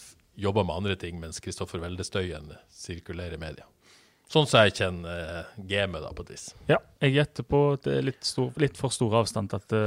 [0.40, 3.66] jobber med andre ting, mens Kristoffer Veldestøyen sirkulerer i media.
[4.32, 6.48] Sånn som jeg kjenner uh, gamet, da, på et vis.
[6.66, 9.68] Ja, jeg gjetter på at det er litt, stor, litt for stor avstand til at
[9.70, 9.84] det,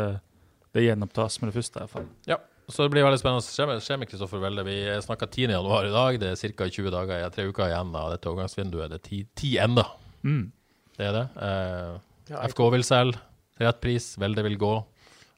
[0.78, 1.76] det gjenopptas med det første.
[1.76, 2.08] i hvert fall.
[2.30, 2.40] Ja,
[2.70, 4.64] så det blir veldig spennende å se med- se med Kristoffer Welde.
[4.64, 5.50] Vi snakka 10.
[5.52, 6.20] januar i dag.
[6.20, 6.70] Det er ca.
[6.70, 8.90] 20 dager, ja, tre uker igjen av dette overgangsvinduet.
[8.90, 9.86] Det er ti, ti enda.
[10.24, 10.52] Mm.
[10.98, 11.30] Det er det.
[11.42, 13.18] Eh, Ja, FK vil selge,
[13.60, 14.86] rett pris, Welde vil gå.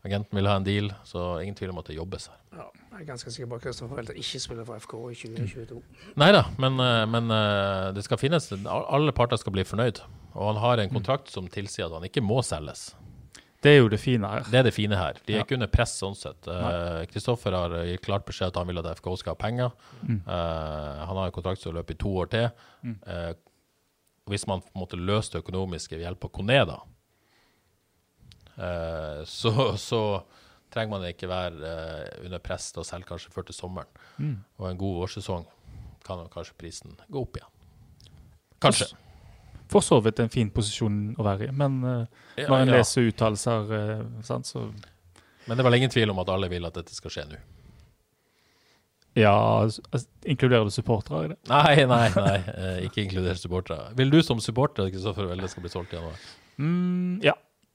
[0.03, 2.35] Agenten vil ha en deal, så ingen tvil om at det jobbes her.
[2.57, 2.65] Ja,
[2.97, 5.81] jeg er ganske sikker på at Kristoffer Welde ikke spiller for FK i 2022.
[6.17, 10.01] Nei da, men, eh, men eh, det skal finnes Alle parter skal bli fornøyd.
[10.35, 12.93] Og han har en kontrakt som tilsier at han ikke må selges.
[13.61, 14.47] Det er jo det fine her.
[14.49, 15.19] Det er det fine her.
[15.25, 15.43] De er Ja.
[15.45, 16.41] ikke under press sånn sett.
[16.41, 19.71] Kristoffer Kristoffer har gitt klart beskjed at han vil at FK skal ha penger.
[20.01, 20.23] Mm.
[20.25, 22.49] Uh, han har en kontrakt som løper i to år til.
[22.81, 22.97] Mm.
[23.05, 23.33] Uh,
[24.29, 26.77] hvis man måte løser det økonomiske ved hjelp av Kone, da,
[28.57, 30.01] eh, så, så
[30.71, 33.91] trenger man ikke være eh, under press til å selge kanskje før til sommeren.
[34.21, 34.35] Mm.
[34.59, 35.47] Og en god årssesong
[36.05, 37.51] kan kanskje prisen gå opp igjen.
[38.61, 38.91] Kanskje.
[39.71, 42.03] For så vidt en fin posisjon å være i, men eh,
[42.41, 42.81] Ja, når en ja.
[42.81, 44.65] leser uttalelser, uh, så
[45.47, 47.39] Men det er vel ingen tvil om at alle vil at dette skal skje nå.
[49.19, 49.33] Ja,
[49.65, 49.83] altså,
[50.23, 51.37] inkluderer du supportere i det?
[51.51, 52.37] Nei, nei, nei.
[52.53, 53.89] eh, ikke inkludert supportere.
[53.99, 56.21] Vil du som supporter at Kristoffer Welde skal bli solgt i januar?
[56.61, 57.33] Mm, ja,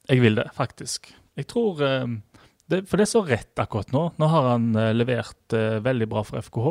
[0.08, 1.10] jeg vil det, faktisk.
[1.36, 4.06] Jeg tror det, For det er så rett akkurat nå.
[4.16, 5.52] Nå har han levert
[5.84, 6.70] veldig bra for FKH.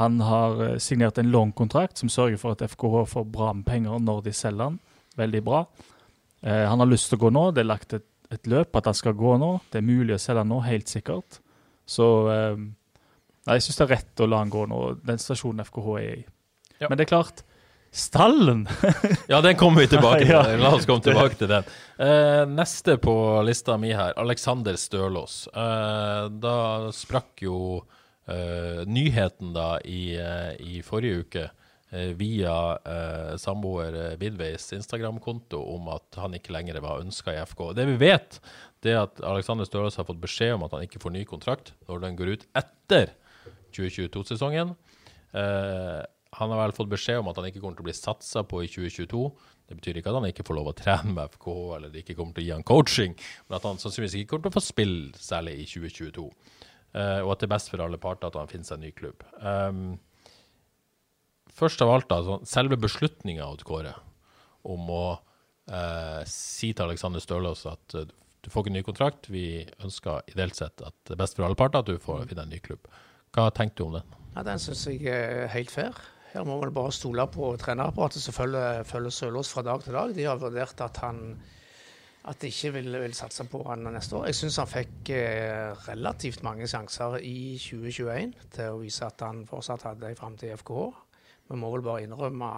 [0.00, 3.66] Han har eh, signert en lang kontrakt som sørger for at FKH får bra med
[3.68, 4.80] penger når de selger han.
[5.16, 5.64] Veldig bra.
[6.42, 7.48] Eh, han har lyst til å gå nå.
[7.56, 9.54] Det er lagt et, et løp at han skal gå nå.
[9.72, 11.40] Det er mulig å selge han nå, helt sikkert.
[11.88, 12.64] Så eh,
[13.46, 16.24] jeg syns det er rett å la han gå nå, den stasjonen FKH er i.
[16.80, 16.88] Ja.
[16.90, 17.44] Men det er klart,
[17.96, 18.66] stallen
[19.32, 20.58] Ja, den kommer vi tilbake til.
[20.62, 21.68] La oss komme tilbake til den.
[22.02, 23.14] Eh, neste på
[23.46, 25.46] lista mi her, Alexander Stølås.
[25.54, 26.56] Eh, da
[26.92, 27.60] sprakk jo
[28.86, 31.44] nyheten da i, eh, i forrige uke
[31.90, 37.68] eh, via eh, samboer Bidveis Instagram-konto om at han ikke lenger var ønska i FK.
[37.78, 38.40] Det vi vet,
[38.82, 41.72] det er at Alexander Støles har fått beskjed om at han ikke får ny kontrakt
[41.86, 43.14] når den går ut etter
[43.76, 44.74] 2022-sesongen.
[45.36, 46.02] Eh,
[46.36, 48.60] han har vel fått beskjed om at han ikke kommer til å bli satsa på
[48.64, 49.22] i 2022.
[49.66, 52.16] Det betyr ikke at han ikke får lov å trene med FK, eller de ikke
[52.18, 54.64] kommer til å gi han coaching, men at han sannsynligvis ikke kommer til å få
[54.66, 56.26] spille særlig i 2022.
[56.96, 58.92] Eh, og at det er best for alle parter at han finner seg en ny
[58.96, 59.24] klubb.
[59.42, 59.96] Um,
[61.52, 63.92] først av alt, da, selve beslutninga til Kåre
[64.66, 68.06] om å uh, si til Alexander Stølås at uh,
[68.46, 69.46] du får ikke en ny kontrakt, vi
[69.84, 72.54] ønsker ideelt sett at det er best for alle parter at du får finne en
[72.54, 72.88] ny klubb.
[73.34, 74.16] Hva tenker du om den?
[74.36, 75.98] Ja, Den syns jeg er helt fair.
[76.32, 80.14] Her må man bare stole på trenerapparatet som følger, følger Sølås fra dag til dag.
[80.16, 81.20] De har vurdert at han
[82.26, 84.26] at de ikke vil, vil satse på han neste år.
[84.30, 89.44] Jeg syns han fikk eh, relativt mange sjanser i 2021 til å vise at han
[89.46, 90.86] fortsatt hadde en framtid i FKH.
[91.46, 92.48] Vi må vel bare innrømme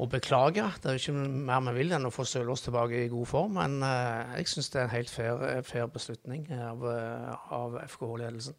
[0.00, 0.64] og beklage.
[0.80, 3.58] Det er ikke mer vi vil enn å få Sølås tilbake i god form.
[3.60, 8.56] Men eh, jeg syns det er en helt fair, fair beslutning av, eh, av FKH-ledelsen.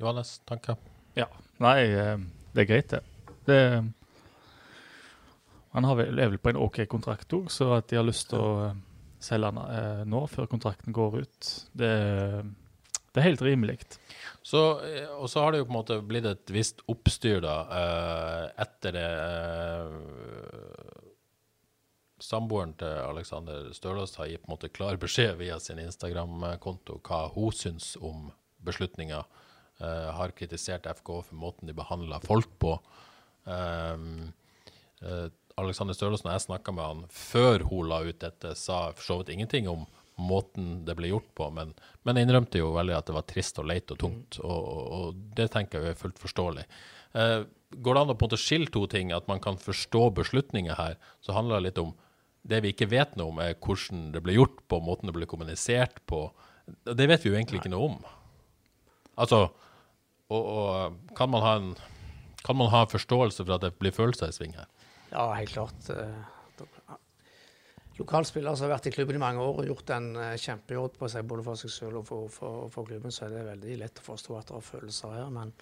[0.00, 0.80] Johannes, tanker?
[1.18, 1.28] Ja.
[1.62, 2.16] Nei, eh,
[2.54, 3.02] det er greit, det.
[3.46, 3.60] det
[5.74, 8.30] han har vel, er vel på en OK kontrakt òg, så at de har lyst
[8.32, 8.78] til å eh,
[9.22, 11.92] selge han eh, nå, før kontrakten går ut, det,
[13.10, 13.78] det er helt rimelig.
[14.42, 17.56] Så, eh, og så har det jo på en måte blitt et visst oppstyr da,
[17.82, 19.08] eh, etter det
[22.20, 27.22] Samboeren til Alexander Stølås har gitt på en måte klar beskjed via sin Instagram-konto hva
[27.32, 28.28] hun syns om
[28.60, 29.22] beslutninga.
[29.80, 32.74] Uh, har kritisert FK for måten de behandla folk på.
[33.48, 34.28] Um,
[35.60, 39.18] Alexander Stølås, når jeg snakka med han før hun la ut dette, sa for så
[39.20, 39.86] vidt ingenting om
[40.20, 41.72] måten det ble gjort på, men,
[42.04, 44.40] men innrømte jo veldig at det var trist og leit og tungt.
[44.42, 46.66] Og, og, og, det tenker jeg er fullt forståelig.
[47.16, 47.38] Eh,
[47.76, 49.14] går det an å på en måte skille to ting?
[49.16, 51.94] At man kan forstå beslutninger her, så handler det litt om
[52.50, 55.28] det vi ikke vet noe om, er hvordan det ble gjort på, måten det ble
[55.28, 56.26] kommunisert på.
[56.88, 57.98] Det vet vi jo egentlig ikke noe om.
[59.20, 59.46] Altså,
[60.30, 61.72] og, og kan, man ha en,
[62.46, 64.68] kan man ha forståelse for at det blir følelser i sving her?
[65.10, 65.90] Ja, helt klart.
[65.90, 66.98] Eh,
[68.00, 71.08] lokalspillere som har vært i klubben i mange år og gjort en eh, kjempejobb på
[71.12, 74.02] seg både for seg selv og for, for, for, klubben, så er det veldig lett
[74.02, 75.32] å forstå at det er følelser her.
[75.34, 75.52] Men,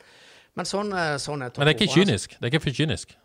[0.59, 1.63] men sånn, eh, sånn, er det.
[1.63, 2.37] Men det er ikke kynisk?
[2.37, 3.17] Det er ikke for kynisk?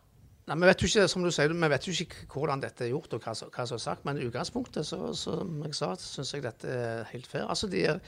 [0.43, 2.91] Nei, Vi vet jo ikke som du sier, vi vet jo ikke hvordan dette er
[2.91, 6.33] gjort og hva, hva som er sagt, men i utgangspunktet så, som jeg sa, syns
[6.35, 7.45] jeg dette er helt fair.
[7.47, 8.01] Altså, De gir,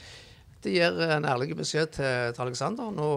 [0.64, 2.90] de gir en ærlig beskjed til, til Alexander.
[2.92, 3.08] Nå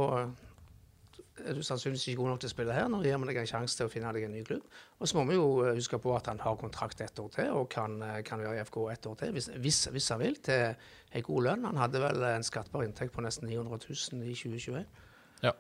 [1.46, 2.88] er du sannsynligvis ikke god nok til å spille her.
[2.92, 4.80] Nå gir vi deg en sjanse til å finne deg en ny klubb.
[5.00, 7.52] Og så må vi jo eh, huske på at han har kontrakt ett år til,
[7.56, 10.40] og kan, eh, kan være i FK ett år til hvis, hvis, hvis han vil,
[10.46, 10.74] til
[11.16, 11.70] en god lønn.
[11.70, 15.06] Han hadde vel en skattbar inntekt på nesten 900 000 i 2021.
[15.46, 15.54] Ja,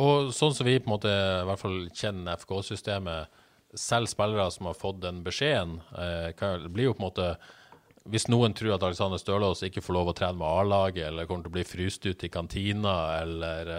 [0.00, 3.42] og sånn som vi på en måte i hvert fall kjenner FK-systemet,
[3.76, 7.30] selv spillere som har fått den beskjeden, eh, det blir jo på en måte
[8.12, 11.46] hvis noen tror at Alexander Stølås ikke får lov å trene med A-laget, eller kommer
[11.46, 13.72] til å bli fryst ut i kantina, eller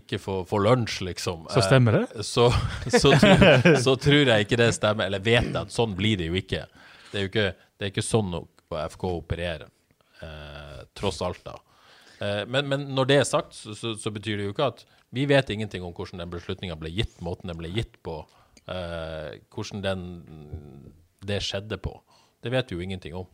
[0.00, 2.02] ikke får, får lunsj, liksom Så stemmer det?
[2.14, 2.48] Eh, så,
[2.90, 6.30] så, tror, så, tror, jeg ikke det stemmer, eller vet jeg at sånn blir det
[6.30, 6.64] jo ikke.
[7.10, 8.34] Det er jo ikke, det er ikke sånn
[8.66, 9.68] FK opererer,
[10.24, 11.56] eh, tross alt, da.
[12.18, 14.84] Eh, men, men, når det er sagt, så, så, så, betyr det jo ikke at
[15.14, 18.20] vi vet ingenting om hvordan den beslutninga ble gitt, måten den ble gitt på,
[18.72, 20.04] eh, hvordan den,
[21.26, 21.94] det skjedde på.
[22.44, 23.28] Det vet vi jo ingenting om.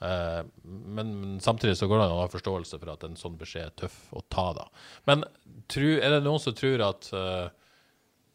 [0.00, 3.66] Eh, men, samtidig så går det an å ha forståelse for at en sånn beskjed
[3.66, 4.66] er tøff å ta, da.
[5.10, 5.24] Men
[5.70, 7.48] tru, er det noen som tror at uh,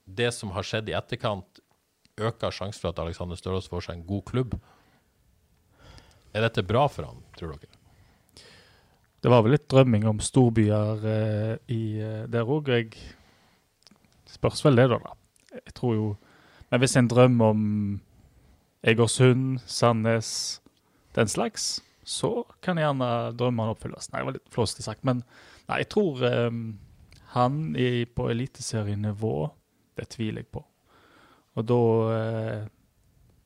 [0.03, 1.61] det som har skjedd i etterkant,
[2.19, 4.57] øker sjansen for at Alexander Størås får seg en god klubb?
[6.33, 7.79] Er dette bra for han, tror dere?
[9.23, 11.83] Det var vel litt drømming om storbyer uh, i,
[12.27, 12.73] der òg.
[12.75, 12.91] Jeg
[14.33, 15.15] spørs vel det, da.
[15.53, 16.05] Jeg tror jo
[16.73, 17.65] Men hvis en drømmer om
[18.81, 20.59] Egersund, Sandnes,
[21.15, 24.09] den slags, så kan gjerne drømmene oppfylles.
[24.11, 25.03] Nei, det var litt flåsete sagt.
[25.07, 25.21] Men
[25.69, 26.63] nei, jeg tror um,
[27.33, 29.35] han er på eliteserienivå,
[29.97, 30.63] det tviler jeg på.
[31.53, 32.69] Og da uh,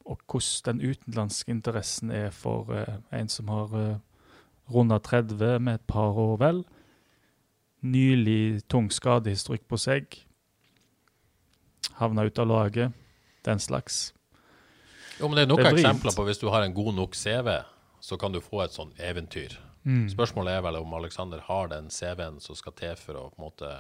[0.08, 3.98] Og hvordan den utenlandske interessen er for uh, en som har uh,
[4.72, 6.64] runda 30 med et par år, vel.
[7.84, 10.24] Nylig tung skadehistorikk på seg.
[12.00, 12.92] Havna ut av laget.
[13.46, 14.17] Den slags.
[15.20, 17.54] Jo, men Det er nok er eksempler på hvis du har en god nok CV,
[18.00, 19.58] så kan du få et sånn eventyr.
[19.88, 20.08] Mm.
[20.12, 23.48] Spørsmålet er vel om Alexander har den CV-en som skal til for å på en
[23.48, 23.72] måte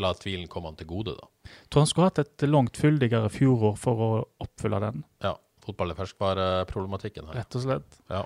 [0.00, 1.16] la tvilen komme han til gode.
[1.18, 1.52] da.
[1.68, 4.10] Tror han skulle hatt et langt fyldigere fjorår for å
[4.44, 5.04] oppfylle den.
[5.24, 5.34] Ja.
[5.64, 7.42] Fotball er ferskvareproblematikken her.
[7.42, 7.98] Rett og slett.
[8.08, 8.22] Ja.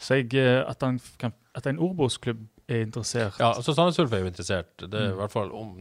[0.00, 2.40] Så jeg, eh, at, han kan, at en ordboksklubb
[2.70, 4.72] er interessert Ja, altså Sandnes Ulf er jo interessert.
[4.80, 5.14] Det er mm.
[5.14, 5.72] i hvert fall, om,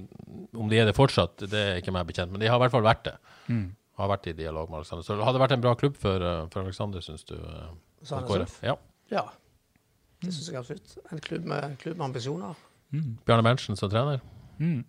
[0.54, 2.76] om, de er det fortsatt, det er ikke meg bekjent, men de har i hvert
[2.76, 3.16] fall vært det.
[3.48, 3.68] Mm.
[4.00, 5.04] Har vært i dialog med Alexander.
[5.04, 7.36] Så hadde vært en bra klubb for, eh, for Alexander, syns du?
[7.36, 7.70] Eh,
[8.08, 8.60] Sandnes Ulf?
[8.64, 8.78] Ja.
[9.12, 9.26] ja.
[10.24, 10.98] Det syns jeg absolutt.
[11.12, 12.62] En klubb med, klubb med ambisjoner.
[12.96, 13.18] Mm.
[13.28, 14.24] Bjarne Berntsen som trener?
[14.60, 14.86] Mm.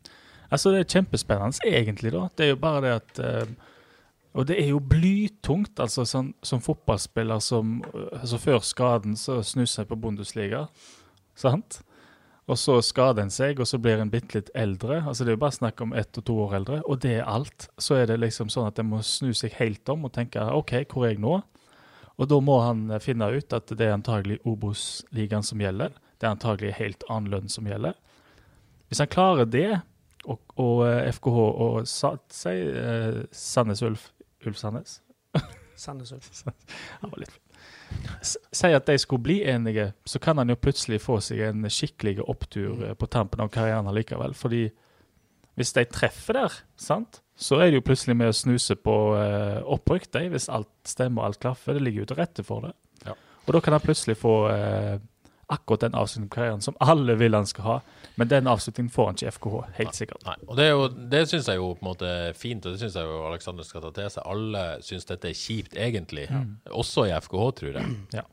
[0.50, 2.14] Altså, det er kjempespennende, egentlig.
[2.14, 2.28] da.
[2.38, 3.68] Det er jo bare det at uh,
[4.38, 7.80] og det er jo blytungt, altså sånn, som fotballspiller som
[8.14, 10.66] altså Før skaden så snuser jeg på Bundesliga,
[11.38, 11.80] sant?
[12.50, 15.04] Og så skader en seg, og så blir en bitte litt eldre.
[15.06, 17.28] altså Det er jo bare snakk om ett og to år eldre, og det er
[17.30, 17.68] alt.
[17.78, 20.74] Så er det liksom sånn at en må snu seg helt om og tenke OK,
[20.90, 21.36] hvor er jeg nå?
[22.20, 25.94] Og da må han finne ut at det er antagelig Obos-ligaen som gjelder.
[26.18, 27.94] Det er antagelig helt annen lønn som gjelder.
[28.90, 29.80] Hvis han klarer det,
[30.26, 30.82] og, og
[31.14, 34.10] FKH og si, eh, Sandnes Ulf
[34.44, 34.98] Ulf Sandnes?
[35.80, 36.28] Sandnes Ulf.
[37.00, 37.38] Han var litt
[38.22, 42.20] Si at de skulle bli enige, så kan han jo plutselig få seg en skikkelig
[42.22, 43.00] opptur mm.
[43.00, 44.36] på tampen av karrieren likevel.
[44.38, 44.68] Fordi
[45.58, 47.20] hvis de treffer der, sant?
[47.40, 51.22] så er de jo plutselig med å snuse på eh, opprykk, de, hvis alt stemmer
[51.22, 51.76] og alt klaffer.
[51.76, 52.74] Det ligger jo til rette for det.
[53.06, 53.14] Ja.
[53.46, 54.98] Og da kan han plutselig få eh,
[55.50, 57.76] akkurat den avslutningen på karrieren som alle vil han skal ha.
[58.20, 60.26] Men den avslutningen får han ikke i FKH, helt sikkert.
[60.26, 62.74] Nei, og Det, er jo, det syns jeg jo på en måte er fint, og
[62.74, 64.26] det syns jeg jo Alexander skal ta til seg.
[64.34, 66.26] Alle syns dette er kjipt, egentlig.
[66.70, 67.96] Også i FKH, tror jeg.
[68.20, 68.26] Ja.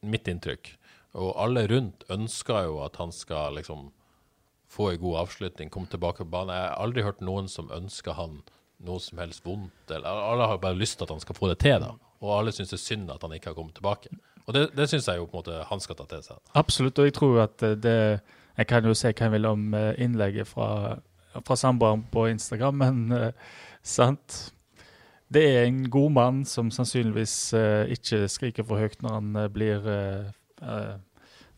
[0.00, 0.74] Mitt inntrykk.
[1.20, 3.90] Og alle rundt ønsker jo at han skal liksom
[4.70, 6.54] få en god avslutning, komme tilbake på banen.
[6.54, 8.38] Jeg har aldri hørt noen som ønsker han
[8.86, 9.90] noe som helst vondt.
[9.90, 11.90] Eller, alle har bare lyst til at han skal få det til, da.
[12.20, 14.12] Og alle syns det er synd at han ikke har kommet tilbake.
[14.50, 16.38] Og det, det syns jeg jo på en måte han skal ta til seg.
[16.58, 17.98] Absolutt, og jeg tror at eh, det
[18.58, 20.98] Jeg kan jo se hva jeg vil om innlegget fra,
[21.46, 24.52] fra samboeren på Instagram, men eh, sant
[25.30, 29.86] Det er en god mann som sannsynligvis eh, ikke skriker for høyt når han blir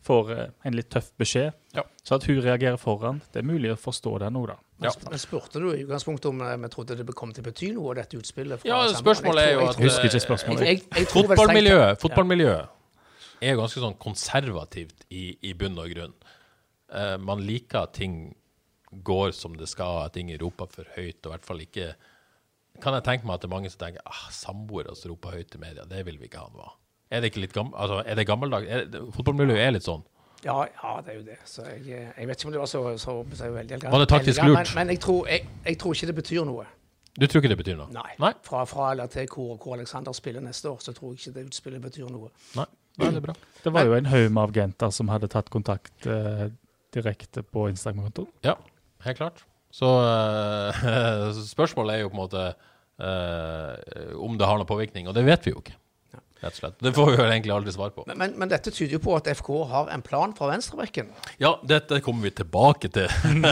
[0.03, 0.29] Får
[0.67, 1.53] en litt tøff beskjed.
[1.71, 1.85] Ja.
[2.03, 4.57] Så at hun reagerer foran, det er mulig å forstå det nå, da.
[4.83, 4.91] Ja.
[5.07, 8.19] Men spurte du i utgangspunktet om vi trodde det kom til å bety noe, dette
[8.19, 8.59] utspillet?
[8.59, 10.83] fra Ja, spørsmålet er jo at husker ikke spørsmålet.
[11.13, 12.82] Fotballmiljøet, fotballmiljøet
[13.43, 16.15] er ganske sånn konservativt i, i bunn og grunn.
[16.93, 18.33] Uh, man liker at ting
[18.93, 21.93] går som det skal, at ting roper for høyt, og i hvert fall ikke
[22.81, 25.53] Kan jeg tenke meg at det er mange som tenker ah, samboere som roper høyt
[25.53, 26.79] i media, det vil vi ikke ha noe av.
[27.13, 28.95] Er det ikke litt gammel, altså, er det gammeldags?
[29.13, 30.01] Fotballmiljøet er litt sånn.
[30.43, 31.37] Ja, ja, det er jo det.
[31.47, 31.83] Så jeg,
[32.17, 33.93] jeg vet ikke om det var så, så, så veldig elegant.
[33.93, 34.57] Var det taktisk lurt?
[34.57, 36.65] Men, men jeg, tror, jeg, jeg tror ikke det betyr noe.
[37.13, 37.91] Du tror ikke det betyr noe?
[37.93, 38.15] Nei.
[38.19, 41.35] Nei, Fra, fra eller til hvor, hvor Alexander spiller neste år, så tror jeg ikke
[41.37, 42.33] det utspillet betyr noe.
[42.57, 42.65] Nei.
[43.01, 43.33] Er bra.
[43.63, 46.49] Det var jo en haug med agenter som hadde tatt kontakt eh,
[46.93, 48.29] direkte på Instagram-kontoen.
[48.45, 48.57] Ja,
[49.05, 49.45] helt klart.
[49.73, 50.83] Så eh,
[51.55, 52.43] spørsmålet er jo på en måte
[53.01, 55.77] eh, om det har noen påvirkning, og det vet vi jo ikke.
[56.43, 56.75] Rett og slett.
[56.83, 58.03] Det får vi jo egentlig aldri svar på.
[58.09, 61.13] Men, men, men dette tyder jo på at FK har en plan fra venstrebekken.
[61.39, 63.07] Ja, dette kommer vi tilbake til.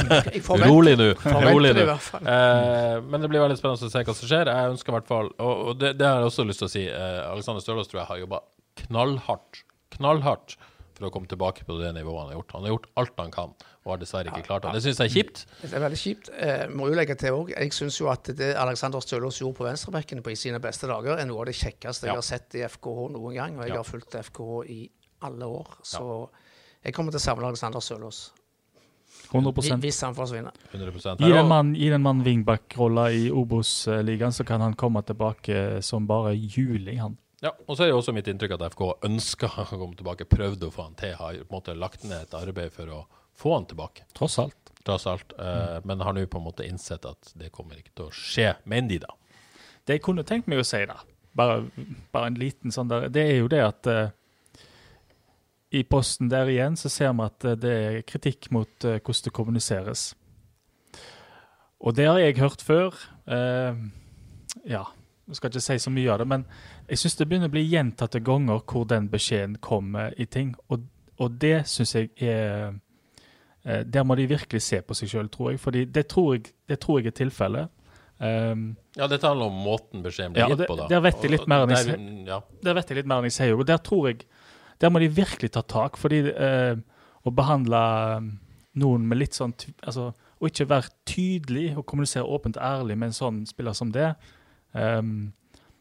[0.68, 1.14] Rolig nå.
[1.48, 1.86] Rolig nå.
[1.88, 4.52] Eh, men det blir veldig spennende å se hva som skjer.
[4.52, 6.74] Jeg ønsker i hvert fall, og, og det, det har jeg også lyst til å
[6.76, 8.44] si, eh, Alexander Stølås tror jeg har jobba
[8.76, 9.64] knallhardt,
[9.98, 10.56] knallhardt
[10.98, 12.52] for å komme tilbake på det nivået han har gjort.
[12.56, 13.54] Han har gjort alt han kan,
[13.84, 14.74] og har dessverre ikke klart det.
[14.78, 15.44] Det syns jeg er kjipt.
[15.64, 16.30] Det er veldig kjipt.
[16.38, 17.54] Eh, må jo legge til òg.
[17.56, 21.18] Jeg syns jo at det Alexander Stølås gjorde på venstrebekken på i sine beste dager,
[21.18, 22.14] er noe av det kjekkeste Ja.
[22.14, 23.58] jeg har sett i FKH noen gang.
[23.58, 23.82] Og jeg Ja.
[23.82, 24.90] har fulgt FKH i
[25.24, 25.68] alle år.
[25.84, 26.30] Så
[26.84, 28.32] jeg kommer til å savne Alexander Stølås
[29.32, 30.52] 100 hvis han forsvinner.
[30.74, 36.08] 100 Gi den mannen mann, mann wingback-rolla i Obos-ligaen, så kan han komme tilbake som
[36.08, 37.18] bare juling, han.
[37.42, 40.70] Ja, og så er det også mitt inntrykk at FK ønska å komme tilbake, prøvde
[40.70, 43.00] å få han til, har på en måte lagt ned et arbeid for å
[43.42, 44.74] få han tilbake, Tross alt.
[44.86, 45.34] tross alt.
[45.40, 48.52] Eh, Men har nå på en måte innsett at det kommer ikke til å skje,
[48.70, 49.16] mener de da.
[49.88, 51.00] Det jeg kunne tenkt meg å si, da,
[51.34, 51.64] bare,
[52.14, 54.14] bare en liten sånn der, det er jo det at uh,
[55.74, 59.26] i posten der igjen så ser vi at eh, det er kritikk mot uh, hvordan
[59.26, 60.06] det kommuniseres.
[61.82, 62.94] Og det har jeg hørt før.
[63.26, 63.90] Uh,
[64.70, 64.86] ja,
[65.28, 66.46] jeg skal ikke si så mye av det, men
[66.90, 70.56] jeg syns det begynner å bli gjentatte ganger hvor den beskjeden kommer i ting.
[70.70, 70.84] Og,
[71.22, 72.74] og det syns jeg er
[73.64, 75.60] eh, Der må de virkelig se på seg sjøl, tror jeg.
[75.62, 77.70] Fordi det tror jeg, det tror jeg er tilfellet.
[78.22, 80.86] Um, Ja, dette handler om måten beskjeden blir Ja, gitt på, da.
[80.92, 83.30] der vet jeg litt mer enn jeg der- Ja, der vet jeg litt mer enn
[83.32, 84.26] jeg sier, og der tror jeg
[84.82, 86.76] Der må de virkelig ta tak, fordi uh,
[87.26, 87.80] å behandle
[88.18, 88.28] um,
[88.76, 89.54] noen med litt sånn
[89.86, 93.92] altså, Å ikke være tydelig og kommunisere åpent og ærlig med en sånn spiller som
[93.92, 94.12] det
[94.74, 95.32] um,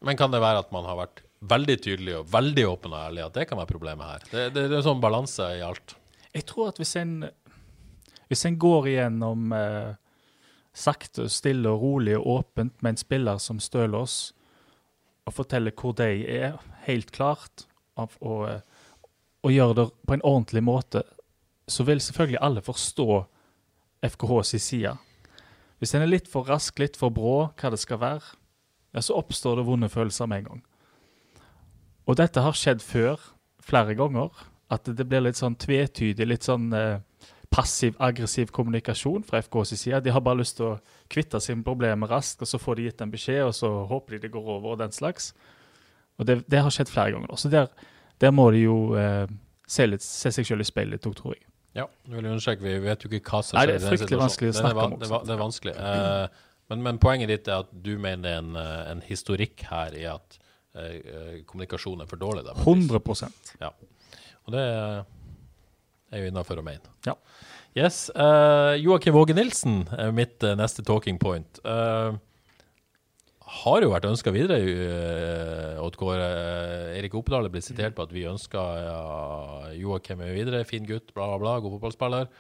[0.01, 3.25] Men kan det være at man har vært veldig tydelig og veldig åpen og ærlig,
[3.25, 4.27] at det kan være problemet her?
[4.31, 5.97] Det, det, det er en sånn balanse i alt.
[6.35, 7.15] Jeg tror at hvis en
[8.31, 9.95] Hvis en går igjennom eh,
[10.77, 14.33] sakte, stille og rolig og åpent med en spiller som Stølås,
[15.27, 17.67] og forteller hvor de er, helt klart,
[17.99, 18.63] og, og,
[19.43, 21.03] og gjør det på en ordentlig måte,
[21.67, 23.09] så vil selvfølgelig alle forstå
[24.07, 24.95] FKHs side.
[25.79, 28.37] Hvis en er litt for rask, litt for brå, hva det skal være,
[28.95, 30.63] ja, så oppstår det vonde følelser med en gang.
[32.11, 33.21] Og dette har skjedd før,
[33.63, 34.31] flere ganger,
[34.73, 36.99] at det blir litt sånn tvetydig, litt sånn eh,
[37.55, 40.01] passiv-aggressiv kommunikasjon fra FKs side.
[40.07, 40.77] De har bare lyst til å
[41.11, 44.17] kvitte seg med problemet raskt, og så får de gitt en beskjed, og så håper
[44.17, 45.33] de det går over, og den slags.
[46.21, 47.35] Og det, det har skjedd flere ganger.
[47.41, 47.71] Så der,
[48.23, 49.27] der må de jo eh,
[49.71, 51.45] se, litt, se seg selv i speilet tror jeg.
[51.79, 53.93] Ja, jeg vil understreke, vi vet jo ikke hva som skjer det er i den
[53.93, 54.25] fryktelig situasjonen.
[54.27, 55.75] vanskelig å Det er snakke va- om Det det, det er vanskelig.
[55.91, 59.65] Eh, men, men poenget ditt er at du mener det er en, eh, en historikk
[59.71, 60.39] her i at
[60.79, 62.45] eh, eh, kommunikasjonen er for dårlig.
[62.47, 63.25] Da, på et vis.
[63.27, 63.73] 100% Ja.
[64.47, 66.95] Og det er jo innafor å mene.
[67.07, 67.17] Ja.
[67.77, 68.09] Yes.
[68.17, 71.61] Uh, Joakim Våge Nilsen er mitt uh, neste talking point.
[71.63, 72.17] Uh,
[73.61, 76.27] har jo vært ønska videre, uh, Odd Kåre.
[76.99, 81.15] Erik Opedal er blitt sitert på at vi ønska uh, Joakim er videre, fin gutt,
[81.15, 82.31] bla, bla, bla, god fotballspiller.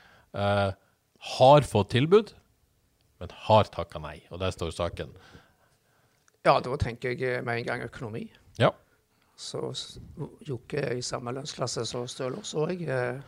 [1.36, 2.34] Har fått tilbud.
[3.20, 4.18] Men har takka nei.
[4.30, 5.12] Og der står saken.
[6.46, 8.24] Ja, da tenker jeg eh, med en gang økonomi.
[8.58, 8.70] Ja.
[9.40, 9.70] Så
[10.48, 13.20] Jokke er i samme lønnsklasse som Støler, så jeg er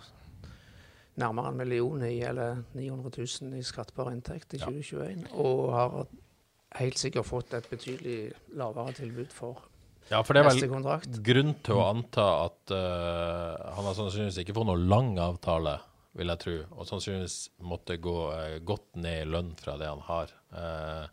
[1.20, 4.66] nærmere en million i, eller 900 000 i skattbar inntekt i Ja.
[4.66, 5.26] 2021.
[5.32, 6.06] Og har
[6.80, 9.68] helt sikkert fått et betydelig lavere tilbud for
[10.10, 14.56] ja, for det er vel grunn til å anta at uh, han har sannsynligvis ikke
[14.56, 15.76] fått noe lang avtale,
[16.18, 20.02] vil jeg tro, og sannsynligvis måtte gå eh, godt ned i lønn fra det han
[20.06, 20.32] har.
[20.52, 21.06] Eh,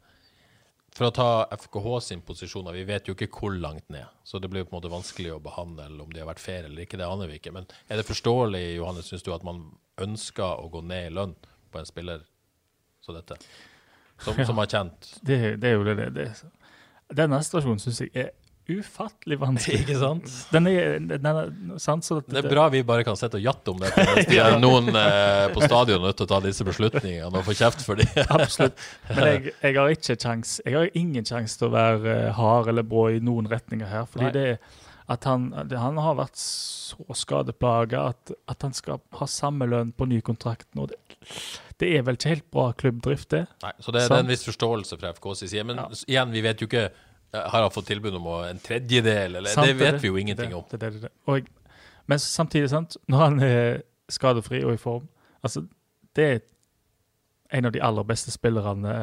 [0.98, 4.50] for å ta FKH sin posisjon, vi vet jo ikke hvor langt ned, så det
[4.52, 7.08] blir på en måte vanskelig å behandle om de har vært fair eller ikke, det
[7.08, 7.54] aner vi ikke.
[7.56, 9.62] Men er det forståelig, Johannes, syns du at man
[10.02, 11.36] ønsker å gå ned i lønn
[11.72, 12.26] på en spiller
[13.06, 13.38] som dette?
[14.20, 14.44] Som, Ja.
[14.50, 16.10] som har tjent Det, det er jo det.
[16.18, 16.26] det.
[17.16, 18.34] Denne situasjonen syns jeg er
[18.70, 19.80] ufattelig vanskelig.
[19.84, 20.32] Ikke sant?
[20.54, 21.52] Den er, den er
[21.82, 24.30] sant, så at Det er bra vi bare kan sitte og jatte om dette, mens
[24.30, 27.56] de er noen eh, på stadion er nødt til å ta disse beslutningene og få
[27.60, 28.12] kjeft for dem.
[28.40, 28.78] Absolutt.
[29.14, 32.70] Men jeg, jeg har ikke kjans, jeg har ingen sjanse til å være eh, hard
[32.74, 34.06] eller brå i noen retninger her.
[34.10, 34.36] Fordi Nei.
[34.38, 34.62] det er
[35.10, 39.90] at han, det, han har vært så skadeplaga at, at han skal ha samme lønn
[39.98, 40.86] på ny kontrakt nå.
[40.92, 41.00] Det,
[41.82, 43.46] det er vel ikke helt bra klubbdrift, det.
[43.64, 45.64] Nei, så det, det er en viss forståelse fra FKs side.
[45.66, 45.88] Men Ja.
[46.12, 46.90] igjen, vi vet jo ikke
[47.34, 50.64] Har han fått tilbud om en tredjedel, eller Sant, Det vet vi jo ingenting om.
[50.72, 51.12] Det, det, det, det.
[51.30, 51.48] Og
[52.10, 55.04] men samtidig, sant, når han er skadefri og i form
[55.44, 55.62] altså,
[56.16, 56.40] Det er
[57.54, 58.94] en av de aller beste spillerne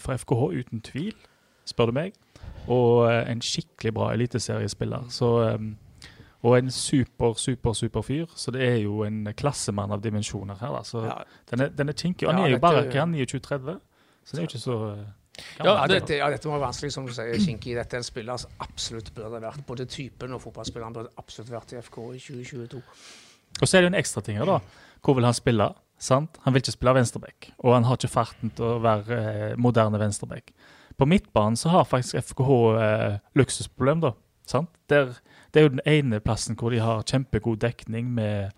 [0.00, 1.14] fra FKH, uten tvil,
[1.64, 2.12] spør du meg.
[2.68, 5.06] Og eh, en skikkelig bra eliteseriespiller.
[5.08, 6.10] Så, eh,
[6.42, 8.26] og en super, super, super fyr.
[8.36, 10.76] Så det er jo en klassemann av dimensjoner her.
[10.76, 10.82] Da.
[10.84, 11.16] Så Ja,
[11.50, 12.28] den er, den kinkig.
[12.28, 13.80] Og Han Ja, er jo bare hva er han 29-30,
[14.24, 15.06] så det er jo ikke så eh,
[15.58, 17.74] Ja, Ja, det- dette, ja, dette være vanskelig, som du sier, Kinky.
[17.74, 21.72] Dette er en spiller som absolutt burde vært Både typen og fotballspilleren burde absolutt vært
[21.72, 22.82] i FK i 2022.
[23.60, 24.60] Og så er det jo en ekstra ting her, da.
[25.02, 25.74] Hvor vil han spille?
[25.98, 26.38] Sant?
[26.44, 29.18] Han vil ikke spille venstreback, og han har ikke farten til å være
[29.52, 30.50] eh, moderne venstreback.
[30.98, 32.50] På midtbanen så har faktisk FKH
[32.82, 34.10] eh, luksusproblem, da.
[34.46, 34.68] Sant?
[34.90, 35.14] Der,
[35.54, 38.50] det er jo den ene plassen hvor de har kjempegod dekning med,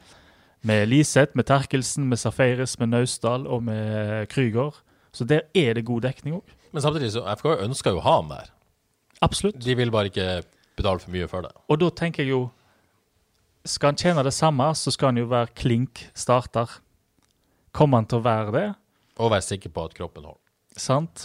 [0.63, 4.75] med Liseth, med Terkelsen, med Safaris, med Naustdal og med Krüger.
[5.13, 6.56] Så der er det god dekning òg.
[6.73, 8.51] Men samtidig så FK ønsker jo å ha han der.
[9.25, 9.59] Absolutt.
[9.65, 10.43] De vil bare ikke
[10.77, 11.53] betale for mye for det.
[11.73, 12.43] Og da tenker jeg jo
[13.67, 16.71] Skal han tjene det samme, så skal han jo være klink starter.
[17.75, 18.67] Kommer han til å være det?
[19.19, 20.39] Og være sikker på at kroppen holder.
[20.79, 21.25] Sant?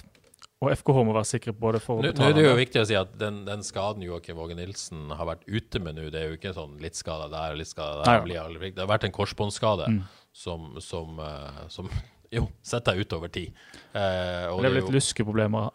[0.62, 2.58] Og FKH må være sikre på det for å Nå, nå er det jo det.
[2.64, 6.08] viktig å si at den, den skaden Joakim Våge Nilsen har vært ute med nå,
[6.14, 8.26] det er jo ikke sånn litt skada der og litt skada der.
[8.26, 8.44] Nei, ja.
[8.50, 10.02] Det har vært en korsbåndskade Mm.
[10.34, 11.90] som, som, eh, som
[12.32, 13.52] jo setter deg ut over tid.
[13.94, 15.72] Eh, Det jo- litt luskeproblemer.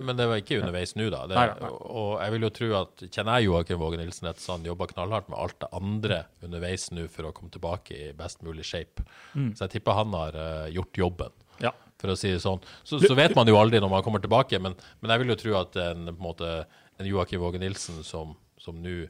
[0.00, 1.26] Men det var ikke underveis nå, da.
[1.28, 1.68] Det, Nei, nei.
[1.70, 4.86] Og jeg vil jo tro at Kjenner jeg Joakim Våge Nilsen rett, så han jobba
[4.88, 9.04] knallhardt med alt det andre underveis nå for å komme tilbake i best mulig shape.
[9.34, 9.52] Mm.
[9.54, 11.72] Så jeg tipper han har uh, gjort jobben, Ja.
[11.98, 12.62] for å si det sånn.
[12.82, 15.40] Så, så vet man jo aldri når man kommer tilbake, men, men jeg vil jo
[15.44, 16.66] tro at en, på en, måte,
[16.98, 19.02] en Joakim Våge Nilsen som som nå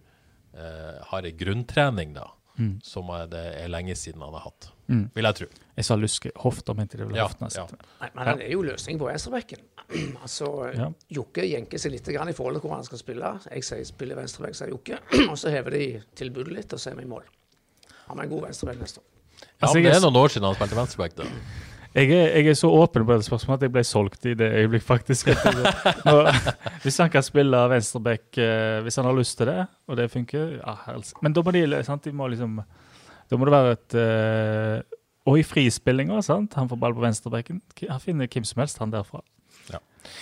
[0.58, 2.24] eh, har ei grunntrening, da,
[2.58, 2.76] Mm.
[2.86, 5.10] som er det er lenge siden han har hatt, Mm.
[5.14, 5.46] vil jeg tro.
[5.76, 6.30] Jeg sa luske.
[6.36, 7.66] Hofta mente det ble Ja, ja.
[8.00, 9.58] Nei, men han er jo løsning på venstrebekken.
[10.22, 10.90] altså, Ja.
[11.10, 13.40] Jokke jenker seg litt grann i forhold til hvor han skal spille.
[13.50, 14.98] Jeg sier spiller venstrebekk, sier Jokke.
[15.30, 17.24] og så hever de tilbudet litt, og så er vi i mål.
[18.06, 19.04] Han er en god venstrebekk neste år.
[19.34, 21.24] Ja, Altså, men Det er noen år siden han spilte venstreback, da.
[21.94, 24.48] Jeg er, jeg er så åpen på dette spørsmålet at jeg ble solgt i det
[24.58, 25.28] øyeblikk, faktisk.
[26.08, 26.14] Nå,
[26.82, 30.56] hvis han kan spille venstreback eh, hvis han har lyst til det, og det funker
[30.58, 31.14] ja, helst.
[31.22, 32.56] Men da må de, sant, de må liksom
[33.30, 34.98] Da må det være et eh,
[35.30, 36.52] Og i frispillinga, sant.
[36.58, 37.62] Han får ball på venstrebekken.
[37.88, 39.22] Han finner hvem som helst, han derfra.
[39.70, 39.78] Ja.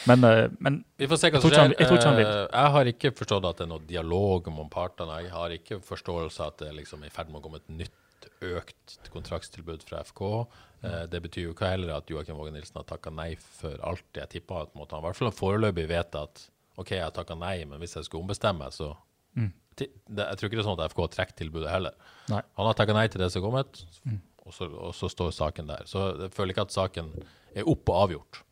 [0.07, 1.81] Men, eh, men Vi får se hva Jeg som tror ikke han- skjer.
[1.81, 2.35] jeg tror ikke han vil.
[2.53, 5.23] Jeg har ikke forstått at det er noe dialog om partene.
[5.25, 8.29] Jeg har ikke forståelse at det liksom er i ferd med å komme et nytt
[8.43, 10.47] økt kontraktstilbud fra FK.
[10.83, 14.05] Eh, Det betyr jo ikke heller at Joakim Våge Nilsen har takka nei for alt.
[14.15, 17.13] Jeg tipper at på måte, han i hvert fall foreløpig vet at OK, jeg har
[17.15, 18.95] takka nei, men hvis jeg skulle ombestemme, så
[19.35, 19.53] Mm.
[19.79, 21.95] Jeg tror ikke det er sånn at FK trekker tilbudet heller.
[22.29, 22.43] Nei.
[22.59, 24.19] Han har takka nei til det som er kommet, Mm.
[24.45, 25.85] og, så, og så står saken der.
[25.89, 27.09] Så jeg føler ikke at saken
[27.57, 28.43] er opp og avgjort.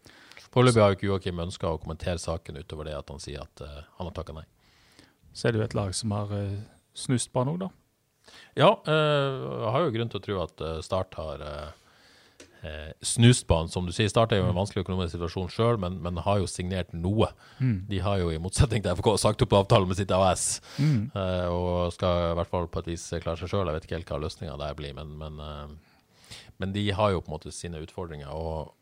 [0.50, 3.60] Foreløpig har jo ikke Joakim ønska å kommentere saken utover det at han sier at
[3.60, 4.46] uh, han har takka nei.
[5.34, 6.56] så er det jo et lag som har uh,
[6.94, 7.68] snust på han òg, da.
[8.57, 11.70] Ja, jeg har jo grunn til å tro at Start har eh,
[12.62, 13.68] eh, snust på han.
[13.72, 16.38] Som du sier, Start er jo i en vanskelig økonomisk situasjon sjøl, men, men har
[16.42, 17.30] jo signert noe.
[17.58, 17.76] Mm.
[17.90, 21.11] De har jo i motsetning til FK sagt opp avtalen med sitt AS, Mm.
[21.14, 23.66] eh, og skal i hvert fall på et vis klare seg sjøl.
[23.70, 27.20] Jeg vet ikke helt hva løsninga der blir, men, men, eh, men de har jo
[27.24, 28.30] på en måte sine utfordringer.
[28.32, 28.74] Og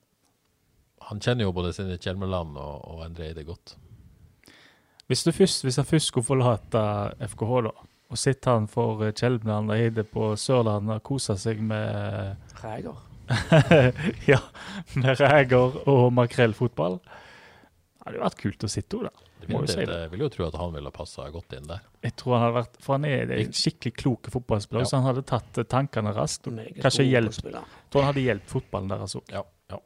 [1.09, 3.77] han kjenner jo både Sine Kjelmeland og, og Endre Eide godt.
[5.09, 6.83] Hvis, du først, hvis han først skulle forlate
[7.31, 7.71] FKH, da,
[8.11, 12.99] og sitte han for Kjelmeland og Eide på Sørlandet og koser seg med Ræger.
[14.33, 14.39] ja,
[14.97, 16.99] med reker og makrellfotball.
[17.03, 19.25] Det hadde jo vært kult å sitte henne der.
[19.49, 19.97] Må jo si det.
[20.03, 21.85] Jeg vil jo tro at han ville ha passa godt inn der.
[22.05, 24.89] Jeg tror han hadde vært, For han er en skikkelig klok fotballspiller, Ja.
[24.91, 26.49] så han hadde tatt eh, tankene raskt.
[26.51, 29.33] og Kanskje hjelpt hjelp, tror han hadde hjulpet fotballen deres òg.
[29.33, 29.79] Ja, ja.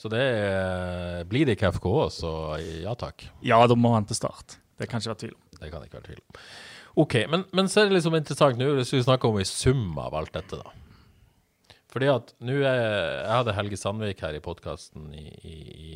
[0.00, 2.32] Så det er, blir det ikke FK, så
[2.84, 3.26] ja takk.
[3.44, 4.58] Ja, da må han til start.
[4.80, 5.42] Det kan ikke være tvil om.
[5.58, 6.40] Det kan ikke være tvil om.
[7.02, 9.92] OK, men, men så er det liksom interessant nå hvis vi snakker om i sum
[10.00, 10.72] av alt dette, da.
[11.92, 15.90] Fordi at nå Jeg hadde Helge Sandvik her i podkasten i, i,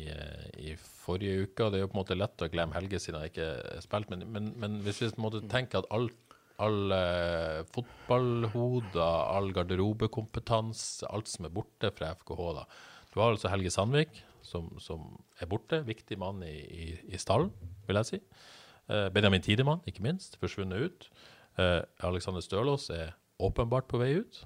[0.69, 3.23] i, forrige uke, og det er jo på en måte lett å glemme Helge siden
[3.23, 6.15] jeg ikke har spilt, men, men, men hvis vi måte tenker at alt
[6.57, 6.99] alle
[7.69, 12.41] fotballhoder, all garderobekompetanse, alt som er borte fra FKH.
[12.57, 12.63] da.
[13.13, 15.05] Du har altså Helge Sandvik, som, som
[15.41, 15.83] er borte.
[15.85, 17.51] Viktig mann i, i, i stallen,
[17.87, 18.19] vil jeg si.
[18.89, 21.09] Eh, Benjamin Tidemann, ikke minst, forsvunnet ut.
[21.61, 24.41] Eh, Alexander Stølås er åpenbart på vei ut.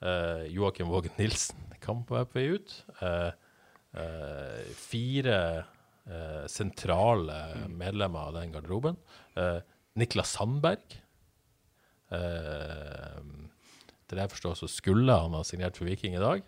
[0.00, 2.72] Eh, Joakim Vågen Nilsen kan være på vei ut.
[3.00, 3.32] Uh,
[3.96, 5.64] uh, fire
[6.50, 7.36] sentrale
[7.70, 8.96] medlemmer av den garderoben.
[10.00, 10.96] Niklas Sandberg.
[14.10, 16.42] Til det jeg forstår, så skulle han ha signert for Viking i dag.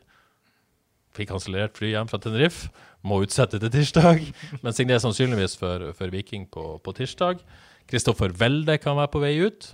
[1.14, 2.72] Fikk kansellert fly hjem fra Tenerife.
[3.06, 4.24] Må utsette til tirsdag,
[4.64, 7.44] men signerer sannsynligvis for, for Viking på, på tirsdag.
[7.86, 9.70] Kristoffer Welde kan være på vei ut.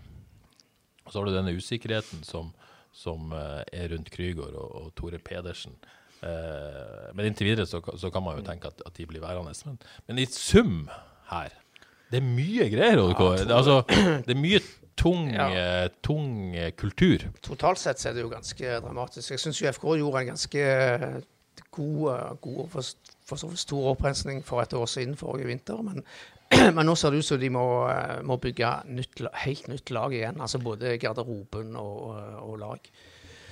[1.07, 2.53] Og så har du denne usikkerheten som,
[2.99, 5.77] som eh, er rundt Krygård og, og Tore Pedersen.
[6.19, 9.55] Eh, men inntil videre så, så kan man jo tenke at, at de blir værende.
[9.69, 9.79] Men,
[10.09, 10.89] men i sum
[11.31, 11.53] her
[12.11, 13.45] Det er mye greier, Kåre.
[13.45, 13.83] det, altså,
[14.27, 14.61] det er mye
[14.99, 15.47] tung, Ja.
[15.55, 17.23] eh, tung eh, kultur.
[17.45, 19.31] Totalt sett så er det jo ganske dramatisk.
[19.37, 20.65] Jeg syns FK gjorde en ganske
[21.71, 22.83] god, god for,
[23.29, 25.79] for så stor opprensning for et år siden, forrige vinter.
[25.87, 26.03] Men,
[26.77, 30.15] men nå ser det ut som de må, eh, må bygge nytt, helt nytt lag
[30.17, 30.41] igjen.
[30.41, 32.91] Altså både garderoben og, og lag.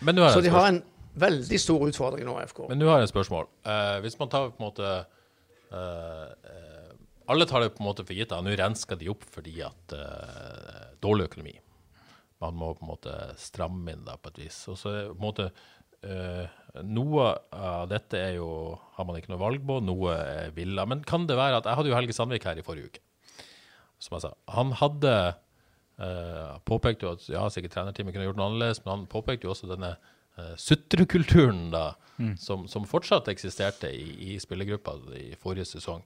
[0.06, 0.82] Men nå har Så de har en
[1.16, 2.66] veldig stor utfordring nå, FK.
[2.70, 3.48] Men nå har jeg et spørsmål.
[3.68, 6.90] Eh, hvis man tar på en måte eh, eh,
[7.32, 10.82] Alle tar det på en måte for gitt nå rensker de opp fordi at eh,
[11.02, 11.56] dårlig økonomi.
[12.44, 14.60] Man må på en måte stramme inn da på et vis.
[14.72, 15.50] Og så på en måte
[16.04, 16.44] eh,
[16.84, 18.50] Noe av dette er jo
[18.96, 20.86] har man ikke noe valg på, noe er villa.
[20.88, 23.04] Men kan det være at Jeg hadde jo Helge Sandvik her i forrige uke.
[24.02, 24.32] Som jeg sa.
[24.52, 25.14] Han hadde
[26.00, 29.54] uh, påpekte jo at ja, sikkert trenerteamet kunne gjort noe annerledes, men han påpekte jo
[29.54, 31.86] også denne uh, sutrekulturen da,
[32.40, 36.04] som, som fortsatt eksisterte i, i spillergruppa i forrige sesong.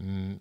[0.00, 0.38] Mm,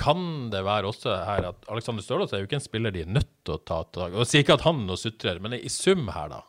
[0.00, 3.12] kan det være også her at Alexander Stølås er jo ikke en spiller de er
[3.12, 5.70] nødt til å ta tak Og jeg sier ikke at han nå sutrer, men i
[5.72, 6.40] sum her, da,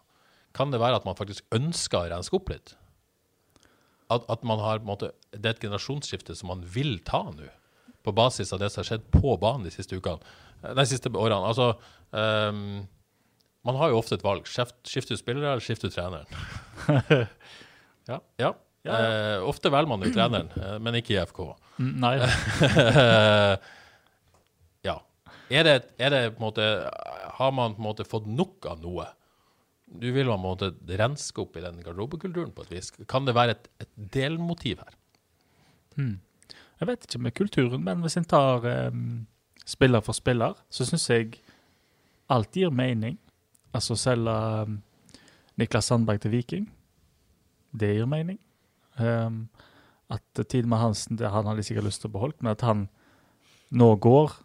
[0.54, 2.76] kan det være at man faktisk ønsker å renske opp litt?
[4.14, 7.48] At, at man har måte, Det er et generasjonsskifte som man vil ta nå,
[8.04, 10.20] på basis av det som har skjedd på banen de siste ukene.
[10.62, 11.48] eh, De siste årene.
[11.48, 11.72] Altså
[12.12, 12.84] um,
[13.66, 14.44] Man har jo ofte et valg.
[14.46, 16.28] Skift- Skifter du spillere, eller skifter du treneren?
[18.12, 18.20] ja.
[18.44, 18.52] ja.
[18.84, 21.40] Eh, ofte velger man jo treneren, eh, men ikke i FK.
[21.80, 22.18] Mm, Nei.
[24.90, 24.98] ja.
[25.54, 26.66] Er det, er det på en måte
[27.40, 29.08] Har man på en måte fått nok av noe?
[29.94, 32.92] Du vil på en måte renske opp i den garderobekulturen på et vis.
[33.10, 34.96] Kan det være et, et delmotiv her?
[36.80, 39.26] Jeg vet ikke med kulturen, men hvis en tar um,
[39.66, 41.38] spiller for spiller, så syns jeg
[42.34, 43.20] alt gir mening.
[43.74, 44.34] Altså selge
[44.64, 44.82] um,
[45.58, 46.66] Niklas Sandberg til Viking,
[47.72, 48.40] det gir mening.
[48.98, 49.48] Um,
[50.10, 52.88] at Tidemann Hansen, det han hadde sikkert lyst til å beholde, men at han
[53.74, 54.36] nå går,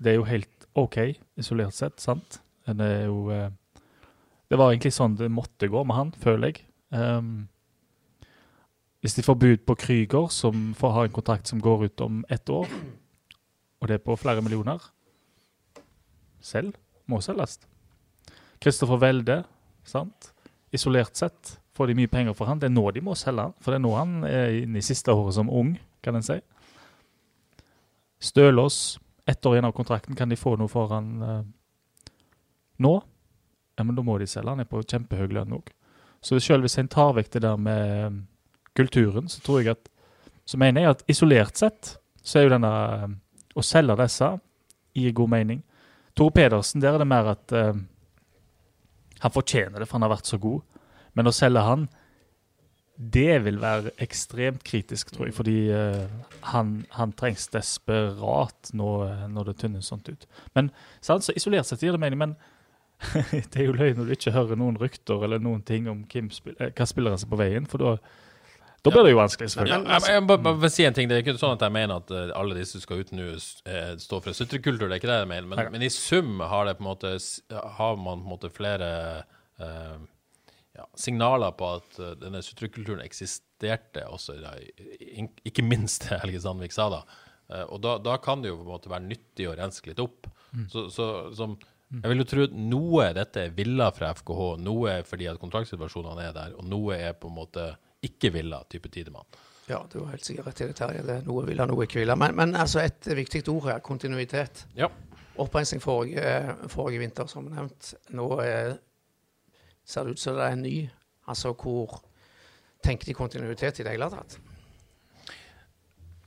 [0.00, 1.00] det er jo helt OK,
[1.36, 2.38] isolert sett, sant?
[2.68, 3.48] Det er jo eh,
[4.48, 6.64] Det var egentlig sånn det måtte gå med han, føler jeg.
[6.88, 7.48] Um,
[9.04, 12.22] hvis de får bud på Krüger, som får ha en kontrakt som går ut om
[12.32, 12.70] ett år,
[13.78, 14.82] og det er på flere millioner
[16.42, 16.74] Selv
[17.06, 17.58] må selges.
[18.62, 19.42] Kristoffer Welde,
[19.86, 20.32] sant?
[20.74, 22.60] Isolert sett får de mye penger for han.
[22.60, 24.86] Det er nå de må selge han, for det er nå han er inne i
[24.86, 26.38] siste året som ung, kan en si.
[28.22, 31.42] Stølås, ett år igjen av kontrakten, kan de få noe for han eh,
[32.82, 32.94] nå?
[33.78, 34.50] Ja, men da må de selge.
[34.50, 35.70] Han er på kjempehøy lønn òg.
[36.24, 38.18] Så selv hvis en tar vekk det der med eh,
[38.78, 39.88] kulturen, så tror jeg at
[40.48, 43.08] Så mener jeg at isolert sett så er jo denne eh,
[43.54, 44.32] Å selge disse
[44.98, 45.62] gir god mening.
[46.18, 47.76] Tore Pedersen, der er det mer at uh,
[49.22, 50.64] han fortjener det, for han har vært så god.
[51.14, 51.84] Men å selge han,
[52.98, 55.36] det vil være ekstremt kritisk, tror jeg.
[55.36, 56.10] Fordi uh,
[56.50, 60.26] han, han trengs desperat nå, eh, når det tynnes sånt ut.
[60.58, 62.18] Men sant, så isolert sett gir det mening.
[62.18, 62.34] Men
[63.52, 66.02] det er jo løgn når du ikke hører noen rykter eller noen ting om
[66.34, 67.98] spil eh, hva spillere som er på veien, for da
[68.86, 69.90] da blir det jo vanskelig, selvfølgelig.
[69.90, 71.08] jeg, jeg, må bare, si en ting.
[71.10, 74.20] Det er ikke sånn at jeg mener at eh, alle disse skal ut nå, stå
[74.20, 74.86] for for sutrekultur.
[74.86, 75.48] Det er ikke det jeg mener.
[75.50, 77.10] Men, men i sum har, det på en måte,
[77.50, 78.90] har man på en måte flere
[79.58, 79.96] eh,
[80.78, 84.54] ja, signaler på at denne sutrekulturen eksisterte også, da,
[85.42, 87.02] ikke minst det Helge Sandvik sa da.
[87.66, 90.30] Og da, da, kan det jo på en måte være nyttig å renske litt opp.
[90.54, 90.70] Mm.
[90.70, 91.58] Så, så som.
[91.88, 95.40] Jeg vil jo tro at noe dette er villa fra FKH, noe er fordi at
[95.40, 97.68] kontraktsituasjonene er der, og noe er på en måte
[98.04, 99.26] ikke villa, type Tidemann.
[99.68, 101.04] Ja, du har helt sikkert rett i det, Terje.
[101.04, 102.16] Det er noe villa, noe ikke villa.
[102.16, 104.64] Men, men, altså et viktig ord her, kontinuitet.
[104.76, 104.88] Ja.
[105.38, 106.22] Oppreisning forrige,
[106.72, 107.92] forrige vinter, som nevnt.
[108.16, 108.78] Nå er
[109.88, 110.76] ser det ut som det er en ny.
[111.28, 111.98] Altså hvor
[112.84, 114.38] tenker de kontinuitet i det hele tatt?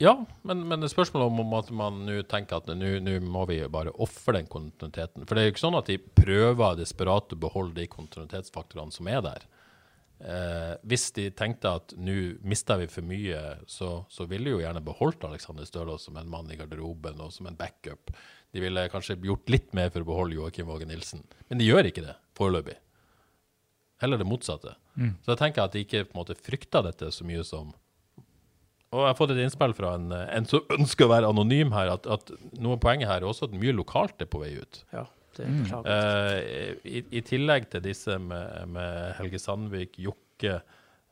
[0.02, 3.60] Ja, men, men det spørsmålet om, om at man nå tenker at nå må vi
[3.70, 5.26] bare ofre den kontinuiteten.
[5.28, 9.10] For det er jo ikke sånn at de prøver desperat å beholde de kontinuitetsfaktorene som
[9.12, 9.46] er der.
[10.22, 13.40] Eh, hvis de tenkte at nå mister vi for mye,
[13.70, 17.30] så, så ville de jo gjerne beholdt Alexander Stølås som en mann i garderoben og
[17.34, 18.10] som en backup.
[18.54, 21.22] De ville kanskje gjort litt mer for å beholde Joakim Våge Nilsen.
[21.50, 22.76] Men de gjør ikke det foreløpig.
[24.02, 24.74] Heller det motsatte.
[24.98, 25.14] Mm.
[25.22, 27.70] Så jeg tenker at de ikke på en måte frykter dette så mye som
[28.92, 31.94] Og jeg har fått et innspill fra en, en som ønsker å være anonym her,
[31.94, 34.82] at, at noe av poenget her er også at mye lokalt er på vei ut.
[34.92, 35.06] Ja,
[35.38, 35.70] det er mm.
[35.88, 40.58] uh, i, I tillegg til disse med, med Helge Sandvik, Jokke,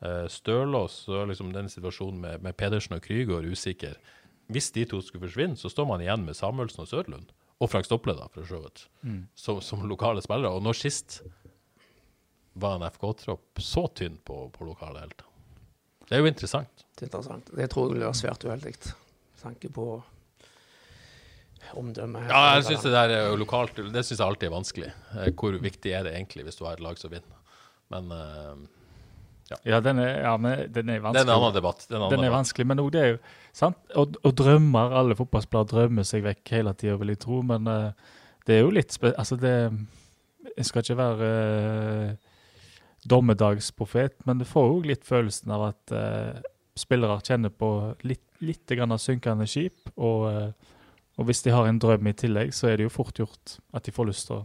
[0.04, 3.96] uh, Stølås, så er liksom den situasjonen med, med Pedersen og Krygård usikker.
[4.52, 7.32] Hvis de to skulle forsvinne, så står man igjen med Samuelsen og Sørlund.
[7.60, 8.86] Og Frank Stople, da, for så vidt.
[9.04, 9.24] Mm.
[9.36, 10.52] Som, som lokale spillere.
[10.52, 11.20] Og når sist
[12.60, 15.24] var en FK-tropp så tynn på, på lokale helt.
[16.10, 16.82] Det er jo interessant.
[16.96, 17.52] Det er interessant.
[17.54, 18.72] Det tror jeg vil være svært uheldig.
[19.38, 19.84] Tanke på
[21.78, 22.24] omdømme.
[22.26, 24.90] Ja, jeg synes det der er lokalt, det syns jeg alltid er vanskelig.
[25.14, 27.36] Eh, hvor viktig er det egentlig hvis du har et lag som vinner?
[27.94, 28.56] Men uh,
[29.50, 29.58] ja.
[29.66, 31.20] ja, den er, ja, men den er vanskelig.
[31.20, 31.84] Det er en annen debatt.
[31.86, 32.38] Den, annen den er debatt.
[32.38, 33.20] vanskelig, men det er jo
[33.62, 33.78] sant.
[33.94, 37.40] Og, og drømmer, alle fotballspillere drømmer seg vekk hele tida, vil jeg tro.
[37.46, 39.14] Men uh, det er jo litt spe...
[39.14, 39.54] Altså, det
[40.56, 42.29] Jeg skal ikke være uh,
[43.08, 46.40] dommedagsprofet, men du får jo litt følelsen av at uh,
[46.78, 47.70] spillere kjenner på
[48.06, 49.92] litt, litt grann synkende skip.
[49.96, 50.78] Og, uh,
[51.16, 53.86] og, hvis de har en drøm i tillegg, så er det jo fort gjort at
[53.86, 54.42] de får lyst til å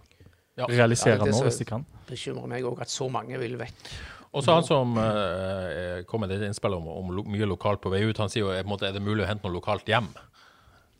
[0.61, 0.69] ja.
[0.71, 1.87] realisere ja, noe hvis de kan.
[2.05, 3.89] Det bekymrer meg òg at så mange vil vekk.
[4.35, 7.91] Og så han som uh, kom med et innspill om, om lo mye lokalt på
[7.91, 10.09] vei ut, han sier jo er, er det mulig å hente noe lokalt hjem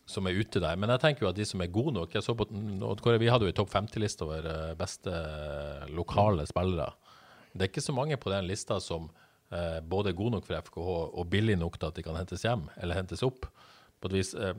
[0.08, 0.78] som er ute der.
[0.80, 3.48] Men jeg tenker jo at de som er gode nok jeg så på, Vi hadde
[3.48, 4.48] jo en topp 50-liste over
[4.78, 5.12] beste
[5.92, 6.94] lokale spillere.
[7.56, 9.08] Det er ikke så mange på den lista som
[9.56, 12.44] eh, både er gode nok for FKH og billig nok til at de kan hentes
[12.44, 13.48] hjem eller hentes opp.
[14.04, 14.58] På et vis, eh,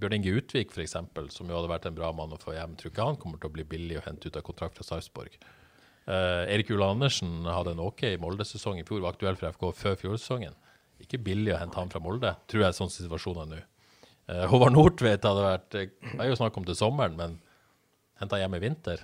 [0.00, 0.96] Bjørn Inge Utvik, f.eks.,
[1.32, 3.52] som jo hadde vært en bra mann å få hjem, tror ikke han kommer til
[3.52, 5.38] å bli billig å hente ut av kontrakt fra Sarpsborg.
[6.06, 9.96] Eh, Erik Ula Andersen hadde en OK Molde-sesong i fjor, var aktuell for FK før
[10.02, 10.58] fjorårssesongen.
[11.02, 13.64] Ikke billig å hente han fra Molde, tror jeg sånn situasjonen er nå.
[14.26, 17.38] Eh, Håvard Nordtveit hadde vært eh, Det er jo snakk om til sommeren, men
[18.18, 19.02] henta hjem i vinter.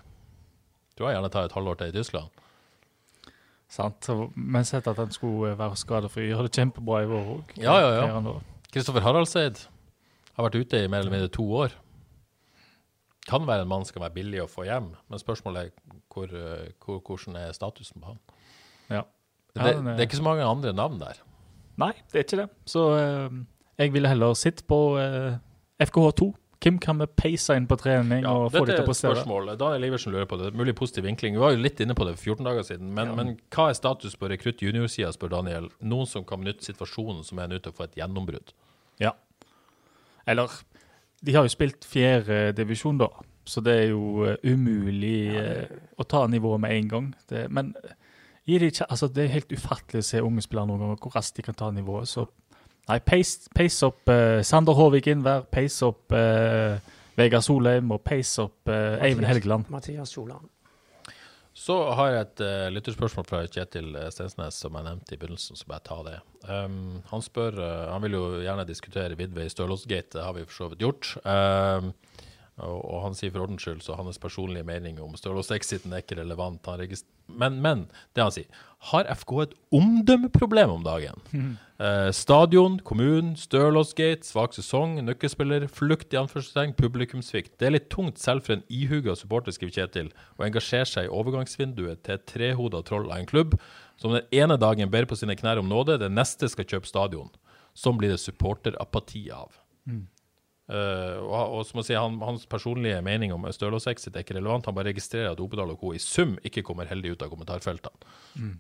[0.96, 2.41] Tror jeg gjerne tar et halvår til i Tyskland.
[3.72, 4.08] Sant?
[4.36, 6.26] Men sett at han skulle være skadefri.
[6.28, 7.54] Gjør det kjempebra i vår òg.
[7.60, 8.34] Ja, ja, ja.
[8.72, 9.62] Kristoffer Haraldseid
[10.36, 11.74] har vært ute i mer eller mindre to år.
[13.28, 16.32] Kan være en mann som skal være billig å få hjem, men spørsmålet er hvor,
[16.34, 18.20] eh, hvor, hvordan er statusen på han.
[18.90, 19.02] Ja.
[19.54, 21.20] Det, det, er ikke så mange andre navn der.
[21.80, 22.48] Nei, det er ikke det.
[22.68, 23.40] Så uh,
[23.80, 25.36] jeg ville heller sitte på uh,
[25.80, 26.28] FKH2.
[26.62, 29.16] Hvem kan vi peise inn på trening ja, og få dem til å prestere?
[29.16, 29.48] Dette er et spørsmål.
[29.58, 30.52] Daniel Iversen lurer på det.
[30.54, 31.34] Mulig positiv vinkling.
[31.34, 32.92] Vi var jo litt inne på det for 14 dager siden.
[32.94, 33.16] Men, ja.
[33.18, 35.66] men hva er status på rekrutt junior-sida, spør Daniel.
[35.82, 38.54] Noen som kan benytte situasjonen som er nødt til å få et gjennombrudd?
[39.02, 39.16] Ja.
[40.28, 40.54] Eller
[41.22, 43.10] De har jo spilt fjerdedivisjon, da.
[43.48, 45.66] Så det er jo uh, umulig uh,
[45.98, 47.10] å ta nivået med en gang.
[47.26, 47.72] Det, men
[48.46, 51.46] det, altså, det er helt ufattelig å se unge spillere noen ganger, hvor raskt de
[51.46, 52.10] kan ta nivået.
[52.10, 52.28] Så
[52.91, 56.80] Nei, pace, pace opp uh, Sander Håvik Innvær, pace opp uh,
[57.18, 59.70] Vegard Solheim og pace opp uh, Eivind Helgeland.
[59.70, 60.49] Mathias Solan.
[61.55, 65.68] Så har jeg et uh, lytterspørsmål fra Kjetil Stensnes, som jeg nevnte i begynnelsen, så
[65.68, 66.18] bare ta det.
[66.49, 70.59] Um, han spør uh, Han vil jo gjerne diskutere Vidvei Stølåsgate, det har vi for
[70.64, 71.12] så vidt gjort.
[71.22, 71.93] Um,
[72.61, 76.18] og, og, han sier for ordens skyld, så hans personlige mening om Stølos-exiten er ikke
[76.18, 76.68] relevant.
[77.26, 78.46] men, men, det han sier
[78.92, 81.22] Har FK et omdømmeproblem om dagen?
[81.32, 81.57] Mm.
[81.80, 87.57] Eh, stadion, kommunen, Stølåsgate, svak sesong, nøkkelspiller, flukt i anførselstegn, publikumssvikt.
[87.59, 91.14] Det er litt tungt selv for en ihuga supporter, skriver Kjetil, å engasjere seg i
[91.14, 93.57] overgangsvinduet til et trehoda troll av en klubb
[93.96, 97.32] som den ene dagen ber på sine knær om nåde, den neste skal kjøpe stadion.
[97.72, 99.57] Sånn blir det supporterapati av.
[99.88, 100.05] Mm.
[100.70, 104.68] Uh, og, og, som å si, han, Hans personlige mening om Stølås-exit er ikke relevant.
[104.70, 105.92] Han bare registrerer at Opedal og co.
[105.92, 108.12] i sum ikke kommer heldig ut av kommentarfeltene.
[108.38, 108.54] Mm.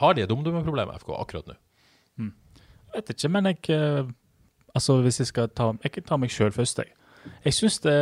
[0.00, 1.58] Har de et omdømmeproblem, FK, akkurat nå?
[2.20, 2.32] Mm.
[2.60, 4.14] Jeg vet ikke, men jeg uh,
[4.76, 6.92] Altså, hvis jeg skal ta Jeg kan ta meg sjøl først, jeg.
[7.46, 7.96] Jeg syns det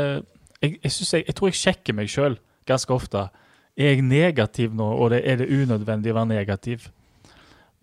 [0.64, 3.26] jeg, jeg, synes jeg, jeg, tror jeg sjekker meg sjøl ganske ofte
[3.74, 6.87] er jeg negativ nå, og det, er det unødvendig å være negativ?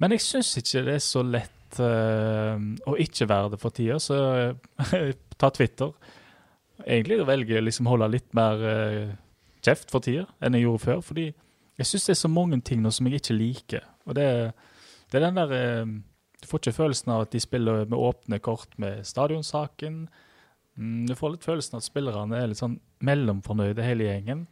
[0.02, 2.56] Men jeg syns ikke det er så lett uh,
[2.88, 5.12] å ikke være det for tida, så eh,
[5.42, 5.92] ta Twitter.
[6.86, 9.14] Egentlig velger jeg liksom å holde litt mer eh,
[9.66, 11.28] kjeft for tida enn jeg gjorde før, fordi
[11.82, 13.86] jeg syns det er så mange ting nå som jeg ikke liker.
[14.06, 14.28] Og det,
[15.12, 15.94] det er den der eh,
[16.42, 20.08] Du får ikke følelsen av at de spiller med åpne kort med stadionsaken.
[20.78, 24.48] Mm, du får litt følelsen av at spillerne er litt sånn mellomfornøyde, hele gjengen.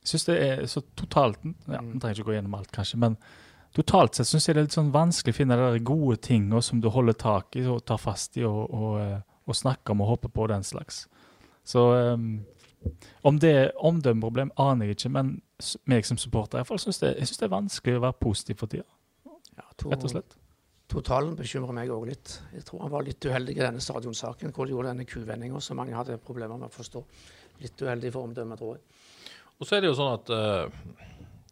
[0.00, 3.18] Jeg syns det er så totalt ja, Jeg trenger ikke gå gjennom alt, kanskje, men
[3.76, 6.80] totalt sett syns jeg det er litt sånn vanskelig å finne de gode tingene som
[6.80, 10.10] du holder tak i og tar fast i og, og, eh, og snakker om å
[10.10, 11.04] hoppe på, den slags.
[11.66, 12.44] Så um,
[13.26, 15.36] om det er omdømmeproblem, aner jeg ikke, men
[15.88, 18.70] meg som supporter jeg syns det, jeg synes det er vanskelig å være positiv for
[18.72, 18.86] tida,
[19.56, 20.36] Ja, to, rett og slett.
[20.92, 22.36] Totalen bekymrer meg òg litt.
[22.54, 25.80] Jeg tror han var litt uheldig i denne stadionsaken, hvor de gjorde denne kuvendinga som
[25.80, 27.02] mange hadde problemer med å forstå.
[27.64, 28.84] Litt uheldig for omdømmet, tror jeg.
[29.56, 31.08] Og så er det jo sånn at uh,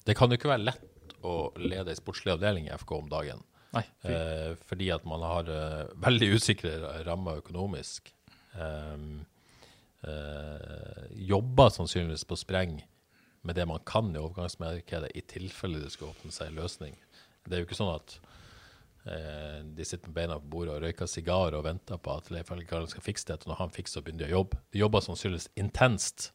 [0.06, 3.42] det kan jo ikke være lett å lede ei sportslig avdeling i FK om dagen.
[3.74, 3.84] Nei.
[4.08, 6.74] Eh, fordi at man har eh, veldig usikre
[7.06, 8.12] rammer økonomisk.
[8.54, 9.24] Um,
[10.06, 12.78] eh, jobber sannsynligvis på spreng
[13.44, 16.94] med det man kan i overgangsmarkedet, i tilfelle det skal åpne seg en løsning.
[17.44, 18.14] Det er jo ikke sånn at
[19.10, 22.52] eh, de sitter med beina på bordet og røyker sigar og venter på at Leif
[22.54, 23.42] Helge Karl skal fikse det.
[23.44, 24.62] Og når han fikser, så begynner de å jobbe.
[24.72, 26.30] De jobber sannsynligvis intenst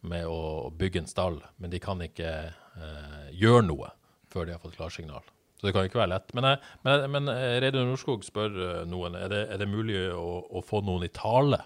[0.00, 3.92] med å bygge en stall, men de kan ikke eh, gjøre noe
[4.32, 5.26] før de har fått klarsignal.
[5.60, 6.30] Så det kan ikke være lett.
[6.32, 9.98] Men, jeg- men, men eh, Reidun Norskog spør eh, noen er det, er det mulig
[10.16, 11.60] å, å få noen i tale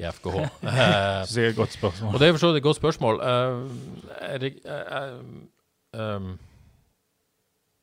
[0.00, 0.40] i FKH.
[0.72, 2.14] Eh, Det er et godt spørsmål.
[2.16, 3.20] og det er for så vidt et godt spørsmål.
[3.28, 6.32] Eh, Erik, eh, eh, um,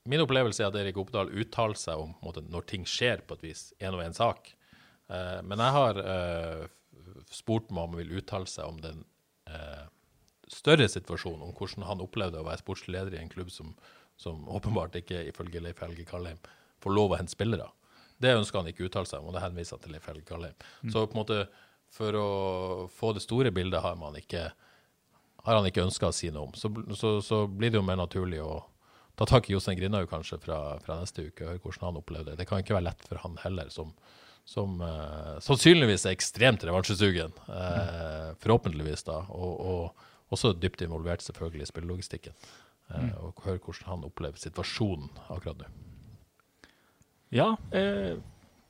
[0.10, 3.46] min opplevelse er at Erik Oppdal uttaler seg om måte, når ting skjer på et
[3.46, 4.50] vis, en og en sak.
[5.14, 6.66] Eh, men jeg har eh,
[7.32, 9.06] spurt meg om han vil uttale seg om den
[9.48, 9.86] eh,
[10.52, 13.72] større situasjonen, om hvordan han opplevde å være sportsleder i en klubb som,
[14.20, 16.42] som åpenbart ikke, ifølge Leif Helge Kalheim,
[16.84, 17.70] får lov å hente spillere.
[18.24, 20.68] Det ønsker han ikke uttale seg om, og det henviser han til Leif Helge Karlheim.
[20.92, 21.40] Så på en måte,
[21.94, 22.28] for å
[22.94, 24.46] få det store bildet har, man ikke,
[25.44, 26.54] har han ikke ønska å si noe om.
[26.58, 28.62] Så, så, så blir det jo mer naturlig å
[29.20, 32.32] ta tak i Jostein Grindhaug kanskje fra, fra neste uke, og høre hvordan han opplevde
[32.32, 32.40] det.
[32.42, 33.92] Det kan ikke være lett for han heller, som,
[34.50, 37.36] som eh, sannsynligvis er ekstremt revansjesugen.
[37.60, 39.20] Eh, forhåpentligvis, da.
[39.36, 42.38] Og, og også dypt involvert selvfølgelig i spillelogistikken.
[42.92, 45.70] Eh, Og høre hvordan han opplever situasjonen akkurat nå.
[47.34, 48.18] Ja, eh,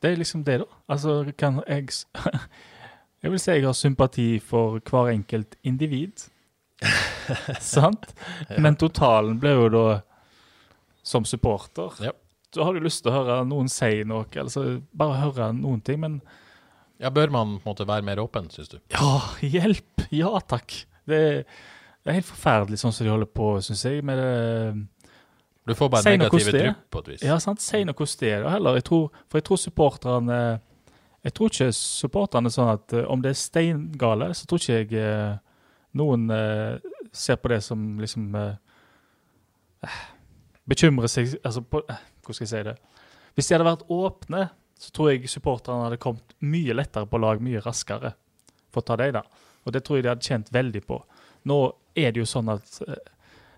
[0.01, 0.66] det er liksom det, da.
[0.91, 1.89] Altså, kan jeg
[3.24, 6.26] Jeg vil si jeg har sympati for hver enkelt individ.
[7.64, 8.09] Sant?
[8.59, 9.84] Men totalen blir jo da
[11.03, 11.93] som supporter.
[12.03, 12.11] Ja.
[12.53, 16.01] Så har du lyst til å høre noen si noe, altså bare høre noen ting,
[16.03, 16.20] men
[17.01, 18.78] Ja, Bør man på en måte være mer åpen, syns du?
[18.93, 20.03] ja, hjelp!
[20.14, 20.76] Ja takk.
[21.09, 21.39] Det er,
[22.04, 24.32] det er helt forferdelig sånn som de holder på, syns jeg, med det
[25.64, 27.22] Du får bare Si negative drypp på et vis.
[27.24, 27.64] Ja, sant.
[27.64, 28.76] Si noe hvordan det er heller.
[28.76, 30.39] Jeg tror, for jeg tror supporterne
[31.24, 34.82] Jeg tror ikke supporterne er sånn at eh, om det er steingale, så tror ikke
[34.82, 35.38] jeg eh,
[35.95, 36.84] noen eh,
[37.16, 38.36] ser på det som liksom
[40.68, 42.76] Bekymrer seg altså på, Hvordan skal jeg si det?
[43.34, 44.43] Hvis de hadde vært åpne,
[44.80, 48.14] så tror jeg supporterne hadde kommet mye lettere på lag, mye raskere,
[48.70, 49.24] for å ta deg, da.
[49.64, 50.99] Og det tror jeg de hadde kjent veldig på.
[51.45, 51.57] Nå
[51.95, 52.95] er det jo sånn at eh,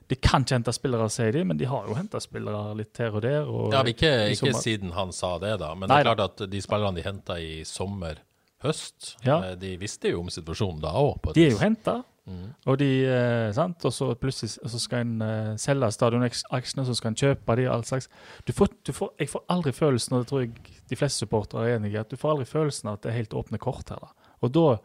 [0.07, 3.15] de kan ikke hente spillere, sier de, men de har jo henta spillere litt her
[3.17, 3.47] og der.
[3.49, 5.73] Og Ja, ikke, ikke siden han sa det, da.
[5.73, 8.19] Men Nei det er klart at de spillerne de henta i sommer,
[8.63, 9.39] høst, Ja.
[9.51, 11.33] eh, de visste jo om situasjonen da òg.
[11.33, 12.55] De er jo henta, Mm.
[12.65, 13.83] og de, eh, sant?
[13.85, 17.85] Og så plutselig så skal en eh, selge stadionaksjene, så skal en kjøpe de alt
[17.85, 18.07] slags.
[18.47, 20.53] Du får, du får, jeg får aldri følelsen, og det tror jeg
[20.89, 23.17] de fleste supportere er enige i, at du får aldri følelsen av at det er
[23.19, 23.97] helt åpne kort her.
[24.01, 24.07] da.
[24.41, 24.79] Og da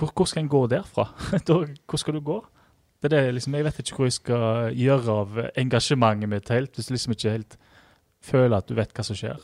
[0.00, 1.10] Hvor, hvor skal en gå derfra?
[1.88, 2.38] hvor skal du gå?
[3.00, 6.72] Det er det liksom, Jeg vet ikke hvor jeg skal gjøre av engasjementet mitt helt,
[6.76, 7.56] hvis du liksom ikke helt
[8.24, 9.40] føler at du vet hva som skjer.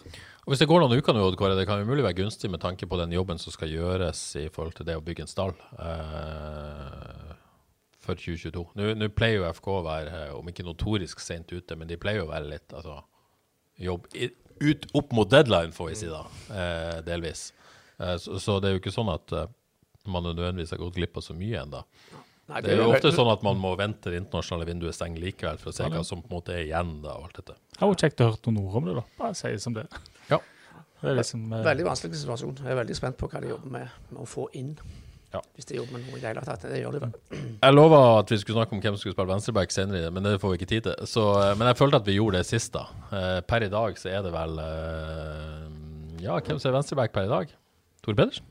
[0.46, 2.60] Og Hvis det går noen uker nå, Kåre, det kan jo mulig være gunstig med
[2.62, 5.54] tanke på den jobben som skal gjøres i forhold til det å bygge en stall
[5.80, 7.34] eh,
[8.04, 8.64] for 2022.
[8.78, 11.98] Nå, nå pleier jo FK å være, eh, om ikke notorisk sent ute, men de
[12.00, 13.00] pleier jo å være litt altså,
[13.88, 14.30] jobb i,
[14.62, 17.48] ut opp mot deadline, får vi si da, eh, delvis.
[17.98, 19.48] Eh, så, så det er jo ikke sånn at eh,
[20.12, 21.82] man nødvendigvis har gått glipp av så mye ennå.
[22.46, 25.72] Det er jo ofte sånn at man må vente det internasjonale vinduet stenger likevel, for
[25.72, 27.56] å se hva som på en måte er igjen da, og alt dette.
[27.74, 29.02] Det var kjekt å høre noen ord om det, da.
[29.18, 29.86] Bare si det som det.
[30.30, 30.38] Ja.
[31.00, 32.54] Det er liksom eh, Veldig vanskelig situasjon.
[32.62, 34.70] Jeg er veldig spent på hva de jobber med, med å få inn.
[35.34, 35.42] Ja.
[35.58, 36.64] Hvis de jobber med noe i det hele tatt.
[36.70, 37.14] Det gjør de vel.
[37.66, 40.36] Jeg lova at vi skulle snakke om hvem som skulle spille venstreback senere, men det
[40.40, 41.06] får vi ikke tid til.
[41.10, 42.86] Så, eh, men jeg følte at vi gjorde det sist, da.
[43.10, 45.64] Eh, Per i dag så er det vel eh,
[46.24, 47.50] Ja, hvem som er venstreback per i dag?
[48.06, 48.46] Tor Pedersen?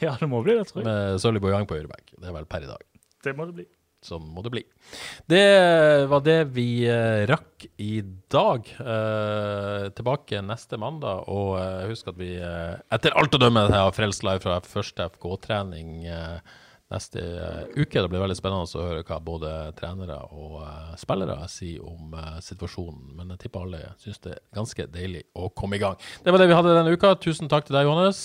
[0.04, 0.88] Ja, det må bli det, tror jeg.
[0.90, 2.12] Med Sølvi Bojang på høyreback.
[2.16, 2.82] Det er vel per i dag.
[3.24, 3.64] Det må det bli.
[4.06, 4.60] sånn må det bli.
[5.26, 5.40] Det
[6.12, 8.68] var det vi eh, rakk i dag.
[8.78, 11.24] Eh, tilbake neste mandag.
[11.32, 15.08] Og eh, husk at vi eh, etter alt å dømme har Frelst live fra første
[15.16, 16.38] FK-trening eh,
[16.94, 17.18] neste
[17.74, 17.98] uke.
[17.98, 20.60] Det blir veldig spennende å høre hva både trenere og
[21.00, 22.14] spillere sier om
[22.46, 23.08] situasjonen.
[23.18, 25.98] Men jeg tipper alle syns det er ganske deilig å komme i gang.
[26.22, 27.16] Det var det vi hadde denne uka.
[27.18, 28.22] Tusen takk til deg, Johannes.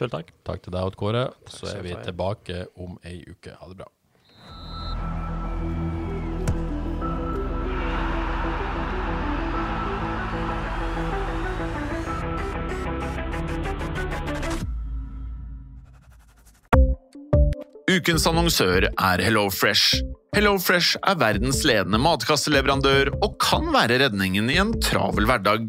[0.00, 0.30] Sjøl takk.
[0.48, 1.26] Takk til deg, Odd Kåre.
[1.52, 3.52] Så er vi tilbake om ei uke.
[3.52, 3.90] Ha det bra.
[17.90, 20.00] Ukens annonsør er HelloFresh.
[20.32, 25.68] HelloFresh er verdens ledende matkasseleverandør og kan være redningen i en travel hverdag.